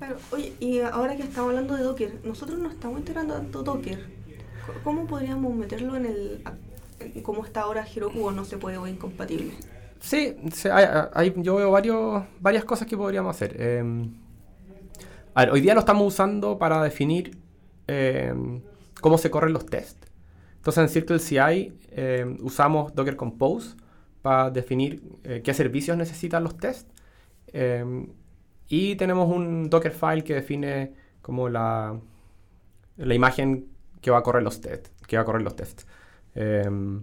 Claro, 0.00 0.16
oye, 0.32 0.54
y 0.60 0.80
ahora 0.80 1.14
que 1.16 1.22
estamos 1.22 1.50
hablando 1.50 1.76
de 1.76 1.82
Docker, 1.82 2.20
nosotros 2.24 2.58
no 2.58 2.70
estamos 2.70 2.98
integrando 2.98 3.34
tanto 3.34 3.62
Docker. 3.62 3.98
¿Cómo 4.82 5.06
podríamos 5.06 5.54
meterlo 5.54 5.94
en 5.96 6.06
el... 6.06 6.42
en 7.00 7.22
cómo 7.22 7.44
está 7.44 7.60
ahora 7.62 7.86
Heroku 7.86 8.24
o 8.26 8.30
no 8.32 8.44
se 8.44 8.56
puede 8.56 8.78
o 8.78 8.86
incompatible? 8.86 9.52
Sí, 10.00 10.34
sí, 10.54 10.68
hay- 10.68 10.86
hay- 11.12 11.34
yo 11.36 11.56
veo 11.56 11.70
varios, 11.70 12.24
varias 12.40 12.64
cosas 12.64 12.88
que 12.88 12.96
podríamos 12.96 13.36
hacer. 13.36 13.54
Eh, 13.58 13.84
a 15.34 15.40
ver, 15.44 15.50
hoy 15.52 15.60
día 15.60 15.74
lo 15.74 15.80
estamos 15.80 16.06
usando 16.06 16.58
para 16.58 16.82
definir 16.82 17.36
eh, 17.86 18.32
cómo 19.02 19.18
se 19.18 19.30
corren 19.30 19.52
los 19.52 19.66
tests. 19.66 20.08
Entonces 20.56 20.82
en 20.82 20.88
Circle 20.88 21.18
CI 21.18 21.72
eh, 21.90 22.36
usamos 22.40 22.94
Docker 22.94 23.16
Compose 23.16 23.76
para 24.22 24.50
definir 24.50 25.02
eh, 25.24 25.42
qué 25.44 25.52
servicios 25.54 25.96
necesitan 25.96 26.42
los 26.44 26.56
tests. 26.56 26.90
Eh, 28.70 28.76
y 28.76 28.96
tenemos 28.96 29.28
un 29.34 29.68
Dockerfile 29.68 30.22
que 30.24 30.34
define 30.34 30.92
como 31.22 31.48
la, 31.48 31.98
la 32.96 33.14
imagen 33.14 33.66
que 34.00 34.10
va 34.10 34.18
a 34.18 34.22
correr 34.22 34.42
los 34.42 34.60
tests. 34.60 34.90
Que 35.06 35.16
va 35.16 35.22
a 35.22 35.24
correr 35.24 35.42
los 35.42 35.56
tests. 35.56 35.86
Em, 36.34 37.02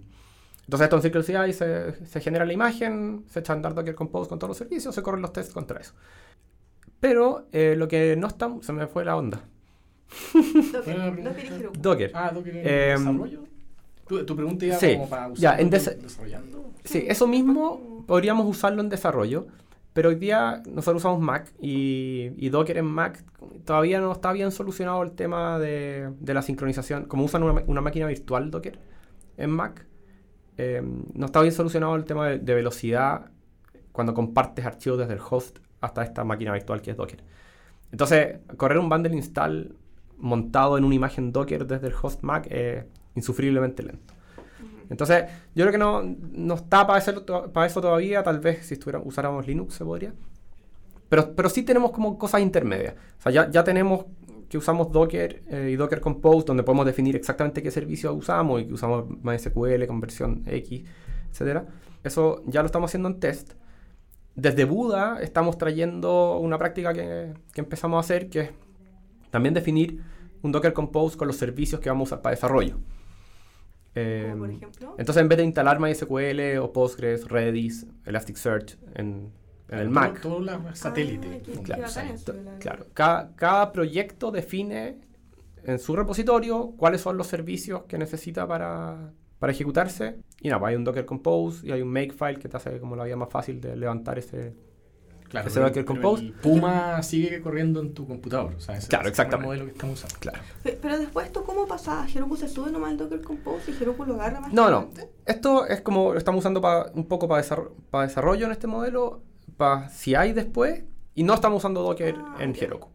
entonces 0.66 0.86
esto 0.86 0.96
en 0.98 1.02
Circle 1.02 1.24
CI 1.24 1.54
se, 1.54 2.06
se 2.06 2.20
genera 2.22 2.46
la 2.46 2.54
imagen, 2.54 3.24
se 3.30 3.40
echa 3.40 3.54
a 3.54 3.56
andar 3.56 3.74
Docker 3.74 3.96
Compose 3.96 4.30
con 4.30 4.40
todos 4.40 4.50
los 4.50 4.58
servicios, 4.58 4.94
se 4.96 5.02
corren 5.04 5.22
los 5.22 5.32
tests 5.34 5.54
contra 5.54 5.80
eso. 5.80 5.94
Pero 7.00 7.48
eh, 7.52 7.76
lo 7.78 7.88
que 7.88 8.16
no 8.18 8.28
está, 8.28 8.50
se 8.62 8.74
me 8.74 8.88
fue 8.88 9.06
la 9.06 9.16
onda. 9.16 9.44
Docker, 10.34 11.24
Docker 11.24 11.46
y 11.46 11.48
Heroku. 11.54 11.80
Docker. 11.80 12.12
Ah, 12.14 12.32
¿tú 12.34 12.42
quieres 12.44 12.66
Em, 12.66 12.98
desarrollo? 13.06 13.44
¿Tu, 14.08 14.26
tu 14.26 14.36
pregunta 14.36 14.66
iba 14.66 14.76
sí, 14.78 14.94
como 14.94 15.10
para 15.10 15.28
ya, 15.34 15.52
usarlo 15.52 15.62
en 15.62 15.72
desa- 15.72 15.96
desarrollando? 15.98 16.72
Sí, 16.86 17.04
eso 17.08 17.28
mismo 17.28 18.04
podríamos 18.08 18.48
usarlo 18.48 18.82
en 18.82 18.90
desarrollo, 18.90 19.48
pero 19.98 20.10
hoy 20.10 20.16
día 20.16 20.62
nosotros 20.68 20.98
usamos 20.98 21.20
Mac 21.20 21.52
y, 21.60 22.50
Docker 22.50 22.78
en 22.78 22.86
Mac 22.86 23.26
todavía 23.66 24.00
no 24.00 24.12
está 24.12 24.32
bien 24.32 24.52
solucionado 24.52 25.02
el 25.02 25.14
tema 25.14 25.58
de, 25.58 26.14
la 26.24 26.44
sincronización. 26.44 27.06
Como 27.06 27.24
usan 27.24 27.42
una, 27.42 27.64
una 27.66 27.82
máquina 27.82 28.06
virtual 28.06 28.52
Docker 28.52 28.78
en 29.38 29.50
Mac, 29.50 29.88
eh, 30.60 30.84
no 31.16 31.26
está 31.26 31.42
bien 31.42 31.52
solucionado 31.52 31.96
el 31.96 32.06
tema 32.06 32.28
de, 32.28 32.38
de 32.38 32.54
velocidad 32.54 33.32
cuando 33.92 34.14
compartes 34.14 34.68
archivos 34.68 35.00
desde 35.00 35.14
el 35.14 35.20
host 35.28 35.58
hasta 35.82 36.04
esta 36.04 36.24
máquina 36.24 36.54
virtual 36.54 36.80
que 36.84 36.92
es 36.92 36.98
Docker. 36.98 37.24
Entonces, 37.92 38.38
correr 38.56 38.78
un 38.78 38.90
bundle 38.90 39.16
install 39.16 39.76
montado 40.20 40.78
en 40.78 40.84
una 40.84 40.94
imagen 40.94 41.32
Docker 41.32 41.66
desde 41.66 41.88
el 41.88 41.94
host 42.00 42.22
Mac 42.22 42.46
es 42.52 42.86
insufriblemente 43.16 43.82
lento. 43.82 44.14
Entonces, 44.89 45.26
yo 45.54 45.63
creo 45.63 45.71
que 45.71 45.78
no, 45.78 46.04
no 46.04 46.56
está 46.56 46.88
para 46.88 47.00
eso, 47.00 47.26
para 47.52 47.67
eso 47.67 47.82
todavía. 47.82 48.23
Tal 48.23 48.39
vez 48.39 48.65
si 48.65 48.76
estuviera, 48.76 49.00
usáramos 49.00 49.45
Linux 49.47 49.76
se 49.76 49.86
podría. 49.86 50.13
Pero, 51.10 51.36
pero 51.36 51.50
sí 51.50 51.63
tenemos 51.63 51.91
como 51.91 52.17
cosas 52.17 52.41
intermedias. 52.41 52.95
O 53.19 53.21
sea, 53.21 53.32
ya, 53.32 53.50
ya 53.50 53.63
tenemos 53.63 54.06
que 54.50 54.58
usamos 54.58 54.91
Docker 54.91 55.43
eh, 55.50 55.69
y 55.73 55.76
Docker 55.76 56.00
Compose, 56.00 56.45
donde 56.45 56.63
podemos 56.63 56.86
definir 56.86 57.15
exactamente 57.15 57.62
qué 57.62 57.71
servicio 57.71 58.13
usamos 58.13 58.62
y 58.62 58.67
que 58.67 58.73
usamos 58.73 59.06
MySQL 59.21 59.86
con 59.88 60.00
versión 60.00 60.43
X, 60.45 60.84
etc. 61.32 61.63
Eso 62.04 62.43
ya 62.45 62.62
lo 62.62 62.67
estamos 62.67 62.89
haciendo 62.89 63.10
en 63.10 63.19
test. 63.19 63.54
Desde 64.36 64.65
Buda 64.65 65.19
estamos 65.21 65.58
trayendo 65.58 66.38
una 66.38 66.58
práctica 66.58 66.93
que, 66.93 67.34
que 67.54 67.62
empezamos 67.62 67.97
a 67.97 68.00
hacer, 68.02 68.30
que 68.30 68.39
es 68.39 68.50
también 69.32 69.54
definir 69.54 70.02
un 70.41 70.52
Docker 70.52 70.73
Compose 70.73 71.17
con 71.17 71.28
los 71.28 71.38
servicios 71.38 71.82
que 71.82 71.89
vamos 71.89 72.12
a 72.12 72.15
usar 72.15 72.21
para 72.21 72.36
desarrollo. 72.36 72.78
Por 73.98 74.50
Em, 74.50 74.56
ejemplo. 74.58 74.96
entonces, 74.98 75.22
en 75.22 75.30
vez 75.30 75.38
de 75.38 75.44
instalar 75.46 75.80
MySQL 75.80 76.58
o 76.60 76.72
Postgres, 76.74 77.28
Redis, 77.28 77.86
Elasticsearch 78.06 78.78
en, 78.96 79.32
en 79.70 79.80
el 79.80 79.90
Mac, 79.90 80.22
Todo 80.22 80.40
la 80.42 80.76
satélite. 80.76 81.42
Ah, 81.74 81.88
eso. 82.14 82.26
to- 82.32 82.34
la- 82.42 82.58
claro, 82.60 82.86
cada, 82.94 83.36
cada 83.36 83.72
proyecto 83.72 84.32
define 84.32 85.00
en 85.64 85.80
su 85.80 85.96
repositorio 85.96 86.74
cuáles 86.78 87.02
son 87.02 87.18
los 87.18 87.28
servicios 87.28 87.84
que 87.84 87.98
necesita 87.98 88.48
para, 88.48 89.12
para 89.40 89.52
ejecutarse. 89.52 90.18
Y 90.42 90.48
nada, 90.50 90.60
pues 90.60 90.70
hay 90.72 90.76
un 90.76 90.84
Docker 90.84 91.06
Compose 91.06 91.68
y 91.68 91.72
hay 91.72 91.82
un 91.82 91.90
Makefile 91.92 92.36
que 92.40 92.48
te 92.48 92.58
hace 92.58 92.80
como 92.80 92.96
la 92.96 93.04
vida 93.04 93.16
más 93.16 93.30
fácil 93.30 93.60
de 93.60 93.76
levantar 93.76 94.18
ese... 94.20 94.54
Claro, 95.30 95.48
Ese 95.50 95.60
Docker 95.60 95.84
Compose. 95.86 96.24
el 96.24 96.32
Puma 96.34 97.04
sigue 97.04 97.42
corriendo 97.42 97.82
en 97.82 97.94
tu 97.94 98.08
computador. 98.08 98.54
O 98.56 98.60
sea, 98.62 98.78
ese 98.78 98.88
Claro, 98.88 99.10
es 99.10 99.20
el 99.20 99.40
modelo 99.40 99.66
que 99.66 99.72
estamos 99.72 99.96
usando. 100.04 100.16
Claro. 100.20 100.40
Pe- 100.63 100.80
Pero 100.82 100.98
después, 100.98 101.26
¿esto 101.28 101.44
cómo 101.44 101.68
pasa? 101.68 102.08
¿Heroku 102.13 102.38
se 102.38 102.48
sube 102.48 102.72
nomás 102.72 102.92
el 102.92 102.98
Docker 102.98 103.22
Compose 103.22 103.72
y 103.72 103.76
Heroku 103.84 104.06
lo 104.06 104.13
agarra 104.16 104.40
más? 104.40 104.54
No, 104.54 104.70
no. 104.70 104.78
adelante? 104.78 105.10
Esto 105.26 105.66
es 105.66 105.82
como 105.82 106.13
lo 106.13 106.18
estamos 106.18 106.40
usando 106.40 106.62
pa- 106.62 106.90
un 106.94 107.06
poco 107.08 107.28
para 107.28 107.42
desarrollo 108.04 108.46
en 108.46 108.52
este 108.52 108.68
modelo, 108.68 109.22
para 109.58 109.90
si 109.90 110.16
hay 110.16 110.32
después, 110.34 110.84
y 111.13 111.24
no 111.24 111.34
estamos 111.34 111.58
usando 111.58 111.82
Docker 111.84 112.16
Ah, 112.18 112.38
en 112.40 112.52
ok. 112.52 112.62
Heroku. 112.62 112.88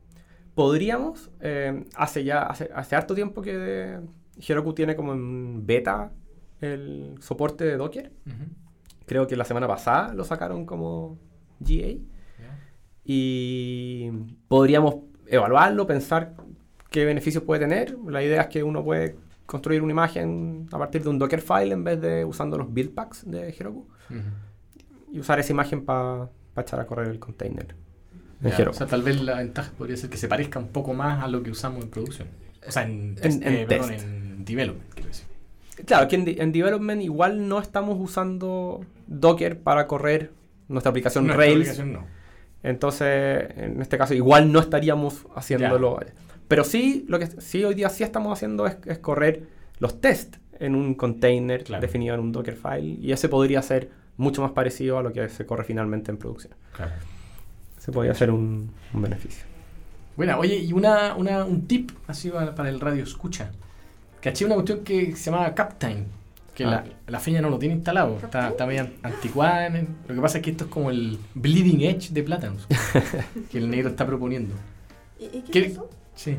Podríamos, 0.54 1.30
eh, 1.40 1.84
hace 1.96 2.24
ya, 2.24 2.42
hace, 2.42 2.70
hace 2.74 2.94
harto 2.96 3.14
tiempo 3.14 3.42
que 3.42 3.98
Heroku 4.46 4.72
tiene 4.74 4.94
como 4.96 5.12
en 5.12 5.66
beta 5.66 6.12
el 6.60 7.16
soporte 7.20 7.64
de 7.64 7.76
Docker. 7.76 8.12
Creo 9.06 9.26
que 9.26 9.36
la 9.36 9.44
semana 9.44 9.66
pasada 9.66 10.14
lo 10.14 10.24
sacaron 10.24 10.64
como 10.64 11.18
GA. 11.60 11.98
Y 13.04 14.10
podríamos 14.48 14.96
evaluarlo, 15.26 15.86
pensar 15.86 16.34
qué 16.90 17.04
beneficios 17.04 17.42
puede 17.44 17.60
tener. 17.60 17.96
La 18.06 18.22
idea 18.22 18.42
es 18.42 18.46
que 18.48 18.62
uno 18.62 18.84
puede 18.84 19.16
construir 19.46 19.82
una 19.82 19.92
imagen 19.92 20.68
a 20.72 20.78
partir 20.78 21.02
de 21.02 21.08
un 21.10 21.18
Dockerfile 21.18 21.72
en 21.72 21.84
vez 21.84 22.00
de 22.00 22.24
usando 22.24 22.56
los 22.56 22.72
build 22.72 22.94
packs 22.94 23.28
de 23.30 23.48
Heroku 23.50 23.86
y 25.12 25.18
usar 25.18 25.38
esa 25.40 25.52
imagen 25.52 25.84
para 25.84 26.28
echar 26.56 26.80
a 26.80 26.86
correr 26.86 27.08
el 27.08 27.18
container 27.18 27.74
en 28.42 28.50
Ya, 28.50 28.56
Heroku. 28.56 28.70
O 28.76 28.78
sea, 28.78 28.86
tal 28.86 29.02
vez 29.02 29.20
la 29.20 29.36
ventaja 29.38 29.72
podría 29.76 29.96
ser 29.96 30.08
que 30.10 30.16
se 30.16 30.28
parezca 30.28 30.58
un 30.58 30.68
poco 30.68 30.94
más 30.94 31.22
a 31.22 31.28
lo 31.28 31.42
que 31.42 31.50
usamos 31.50 31.82
en 31.82 31.90
producción. 31.90 32.28
O 32.66 32.70
sea, 32.70 32.84
en, 32.84 32.90
En- 32.90 33.14
test, 33.16 33.42
en 33.42 33.52
eh, 33.54 33.66
perdón, 33.68 33.88
test. 33.90 34.04
en 34.06 34.44
development, 34.44 34.90
quiero 34.94 35.08
decir. 35.08 35.26
Claro, 35.86 36.06
que 36.08 36.16
en, 36.16 36.24
de- 36.24 36.36
en 36.40 36.52
development 36.52 37.02
igual 37.02 37.48
no 37.48 37.58
estamos 37.58 37.98
usando 38.00 38.84
Docker 39.08 39.58
para 39.60 39.86
correr 39.86 40.30
nuestra 40.68 40.90
aplicación 40.90 41.26
Nuestra 41.26 41.44
Rails. 41.44 41.56
aplicación 41.70 41.92
no. 41.92 42.06
Entonces, 42.62 43.50
en 43.56 43.80
este 43.82 43.98
caso, 43.98 44.14
igual 44.14 44.52
no 44.52 44.60
estaríamos 44.60 45.26
haciéndolo. 45.34 45.98
Pero 46.48 46.64
sí, 46.64 47.04
lo 47.08 47.18
que 47.18 47.26
sí 47.26 47.64
hoy 47.64 47.74
día 47.74 47.88
sí 47.88 48.04
estamos 48.04 48.32
haciendo 48.32 48.66
es, 48.66 48.76
es 48.86 48.98
correr 48.98 49.44
los 49.78 50.00
tests 50.00 50.38
en 50.60 50.74
un 50.74 50.94
container 50.94 51.64
Claro. 51.64 51.80
definido 51.80 52.14
en 52.14 52.20
un 52.20 52.32
Dockerfile. 52.32 52.98
Y 53.00 53.10
ese 53.12 53.28
podría 53.28 53.62
ser 53.62 53.90
mucho 54.16 54.42
más 54.42 54.52
parecido 54.52 54.98
a 54.98 55.02
lo 55.02 55.12
que 55.12 55.28
se 55.28 55.46
corre 55.46 55.64
finalmente 55.64 56.10
en 56.10 56.18
producción. 56.18 56.54
Claro. 56.76 56.92
Ese 57.78 57.90
podría 57.90 58.14
ser 58.14 58.30
un, 58.30 58.70
un 58.94 59.02
beneficio. 59.02 59.44
Bueno, 60.16 60.38
oye, 60.38 60.56
y 60.56 60.72
una, 60.72 61.16
una, 61.16 61.44
un 61.44 61.66
tip 61.66 61.90
así 62.06 62.30
para, 62.30 62.68
el 62.68 62.78
radio 62.80 63.02
escucha. 63.02 63.50
Caché 64.20 64.44
una 64.44 64.54
cuestión 64.54 64.84
que 64.84 65.16
se 65.16 65.30
llama 65.30 65.52
Captain. 65.54 66.06
Que 66.54 66.64
Ah. 66.64 66.70
la, 66.70 66.84
la 67.06 67.20
feña 67.20 67.40
no 67.40 67.48
lo 67.50 67.58
tiene 67.58 67.74
instalado. 67.76 68.18
Está, 68.22 68.48
está 68.50 68.66
medio 68.66 68.88
anticuada. 69.02 69.66
en 69.66 69.76
el- 69.76 69.88
Lo 70.08 70.14
que 70.16 70.20
pasa 70.20 70.38
es 70.38 70.44
que 70.44 70.50
esto 70.50 70.64
es 70.64 70.70
como 70.70 70.90
el 70.90 71.18
bleeding 71.34 71.80
edge 71.82 72.10
de 72.12 72.22
plátanos. 72.22 72.66
que 73.50 73.58
el 73.58 73.70
negro 73.70 73.88
está 73.88 74.06
proponiendo. 74.06 74.54
¿Y, 75.18 75.24
y 75.38 75.42
qué, 75.42 75.50
¿Qué- 75.52 75.58
es 75.66 75.72
eso? 75.72 75.88
Sí. 76.14 76.36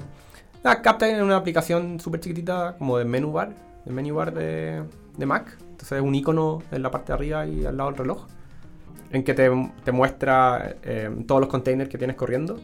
Ah, 0.63 0.81
Captain 0.81 1.15
es 1.15 1.21
una 1.23 1.35
aplicación 1.35 1.99
súper 1.99 2.19
chiquitita, 2.19 2.75
como 2.77 2.97
de 2.97 3.05
menu 3.05 3.31
bar, 3.31 3.53
de 3.85 3.91
menu 3.91 4.15
bar 4.15 4.33
de, 4.33 4.83
de 5.17 5.25
Mac. 5.25 5.57
Entonces 5.71 5.93
es 5.97 6.01
un 6.03 6.13
icono 6.15 6.61
en 6.71 6.83
la 6.83 6.91
parte 6.91 7.07
de 7.07 7.13
arriba 7.15 7.45
y 7.47 7.65
al 7.65 7.75
lado 7.75 7.89
del 7.89 7.97
reloj, 7.97 8.27
en 9.11 9.23
que 9.23 9.33
te, 9.33 9.49
te 9.83 9.91
muestra 9.91 10.75
eh, 10.83 11.09
todos 11.27 11.41
los 11.41 11.49
containers 11.49 11.89
que 11.89 11.97
tienes 11.97 12.15
corriendo. 12.15 12.59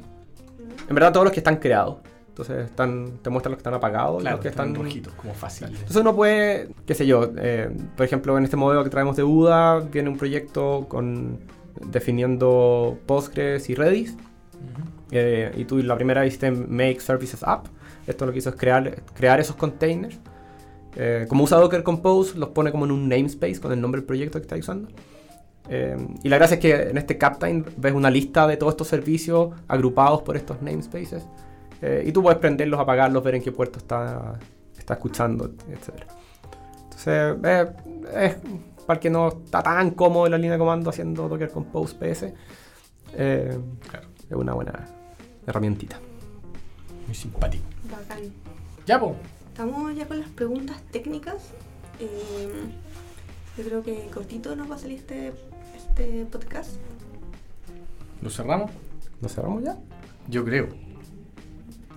En 0.88 0.96
verdad 0.96 1.12
todos 1.12 1.26
los 1.26 1.34
que 1.34 1.40
están 1.42 1.58
creados. 1.58 1.98
Entonces 2.40 2.70
están, 2.70 3.20
te 3.22 3.30
muestra 3.30 3.50
los 3.50 3.58
que 3.58 3.62
están 3.62 3.74
apagados 3.74 4.20
y 4.20 4.22
Claro, 4.22 4.38
los 4.38 4.42
que 4.42 4.48
están 4.48 4.70
están... 4.70 4.84
rojitos, 4.86 5.14
como 5.14 5.34
fácil. 5.34 5.68
Entonces 5.68 5.98
uno 5.98 6.16
puede, 6.16 6.70
qué 6.86 6.96
sé 6.96 7.06
yo, 7.06 7.32
eh, 7.38 7.70
por 7.98 8.06
ejemplo 8.06 8.38
en 8.38 8.46
este 8.46 8.56
modelo 8.56 8.82
que 8.84 8.90
traemos 8.90 9.18
de 9.18 9.24
Buda, 9.24 9.80
viene 9.80 10.10
un 10.10 10.18
proyecto 10.18 10.86
con 10.88 11.40
definiendo 11.86 12.98
Postgres 13.06 13.70
y 13.70 13.76
Redis. 13.76 14.12
Ujú. 14.12 14.90
Eh, 15.12 15.52
y 15.58 15.66
tú 15.66 15.80
la 15.80 15.96
primera 15.96 16.22
viste 16.22 16.50
Make 16.50 17.02
Services 17.02 17.44
App. 17.44 17.66
Esto 18.08 18.26
lo 18.26 18.32
que 18.32 18.40
hizo 18.40 18.50
es 18.50 18.56
crear, 18.56 19.04
crear 19.14 19.40
esos 19.40 19.58
containers. 19.58 20.18
Eh, 20.96 21.26
como 21.28 21.44
usa 21.44 21.58
Docker 21.58 21.84
Compose, 21.84 22.38
los 22.38 22.50
pone 22.50 22.72
como 22.72 22.86
en 22.86 22.92
un 22.92 23.10
namespace 23.10 23.60
con 23.60 23.72
el 23.72 23.82
nombre 23.82 24.00
del 24.00 24.08
proyecto 24.08 24.40
que 24.40 24.44
está 24.44 24.56
usando. 24.56 24.90
Eh, 25.70 25.98
y 26.24 26.30
la 26.30 26.38
gracia 26.38 26.56
es 26.56 26.62
que 26.62 26.74
en 26.90 26.98
este 26.98 27.18
Captain 27.18 27.66
ves 27.78 27.94
una 27.94 28.10
lista 28.10 28.48
de 28.48 28.58
todos 28.58 28.74
estos 28.74 28.88
servicios 28.88 29.52
agrupados 29.68 30.24
por 30.24 30.36
estos 30.36 30.62
namespaces. 30.62 31.24
Eh, 31.82 32.04
y 32.06 32.12
tú 32.12 32.22
puedes 32.22 32.40
prenderlos, 32.40 32.80
apagarlos, 32.80 33.24
ver 33.24 33.36
en 33.36 33.42
qué 33.44 33.52
puerto 33.52 33.80
está, 33.80 34.38
está 34.78 34.94
escuchando, 34.96 35.46
etc. 35.70 36.04
Entonces, 36.84 37.38
eh, 37.44 37.72
es 38.16 38.36
para 38.86 39.00
que 39.00 39.10
no 39.10 39.28
está 39.30 39.62
tan 39.64 39.92
cómodo 39.92 40.26
en 40.26 40.32
la 40.32 40.38
línea 40.38 40.54
de 40.54 40.60
comando 40.60 40.90
haciendo 40.90 41.30
Docker 41.30 41.50
Compose 41.52 41.96
PS. 41.96 42.34
eh, 43.14 43.58
Claro, 43.90 44.08
es 44.30 44.36
una 44.36 44.54
buena 44.54 44.88
herramientita. 45.48 46.00
muy 47.06 47.16
simpático. 47.16 47.64
Bacán. 47.90 48.24
Ya, 48.86 49.00
po. 49.00 49.16
Estamos 49.48 49.96
ya 49.96 50.06
con 50.08 50.20
las 50.20 50.30
preguntas 50.30 50.82
técnicas. 50.92 51.52
Eh, 52.00 52.50
yo 53.58 53.64
creo 53.64 53.84
que 53.84 54.08
cortito 54.14 54.56
nos 54.56 54.70
va 54.72 54.76
a 54.76 54.80
salir 54.80 55.00
este, 55.00 55.34
este 55.76 56.26
podcast. 56.26 56.72
¿Lo 58.22 58.30
cerramos? 58.30 58.72
¿Nos 59.22 59.34
cerramos 59.34 59.64
ya? 59.64 59.78
Yo 60.28 60.44
creo. 60.46 60.68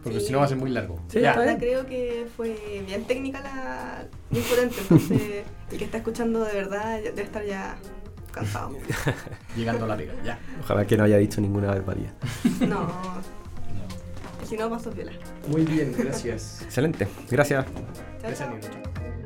Porque 0.03 0.21
Sí. 0.21 0.27
si 0.27 0.33
no 0.33 0.39
va 0.39 0.45
a 0.47 0.49
ser 0.49 0.57
muy 0.57 0.71
largo. 0.71 0.99
Sí, 1.09 1.21
ya. 1.21 1.35
Ahora 1.35 1.57
creo 1.59 1.87
que 1.87 2.27
fue 2.37 2.83
bien 2.87 3.05
técnica 3.05 3.41
la 3.41 4.05
bien 4.31 4.45
potente, 4.45 4.77
entonces 4.81 5.45
el 5.71 5.79
que 5.79 5.85
está 5.85 5.99
escuchando 5.99 6.45
de 6.45 6.53
verdad 6.55 7.01
debe 7.03 7.23
estar 7.23 7.45
ya 7.45 7.77
cansado. 8.33 8.77
Llegando 9.57 9.85
a 9.85 9.89
la 9.89 9.97
pega. 9.97 10.13
Ya. 10.25 10.39
Ojalá 10.63 10.87
que 10.87 10.97
no 10.97 11.05
haya 11.05 11.19
dicho 11.19 11.41
ninguna 11.41 11.69
barbaridad. 11.69 12.13
No, 12.67 12.89
si 14.49 14.57
no 14.57 14.69
paso 14.69 14.91
viola. 14.91 15.13
Muy 15.49 15.63
bien, 15.65 15.95
gracias. 15.97 16.61
Excelente. 16.63 17.09
Gracias. 17.31 17.65
Chao, 17.65 17.83
Gracias, 18.23 18.49
chao. 18.61 19.22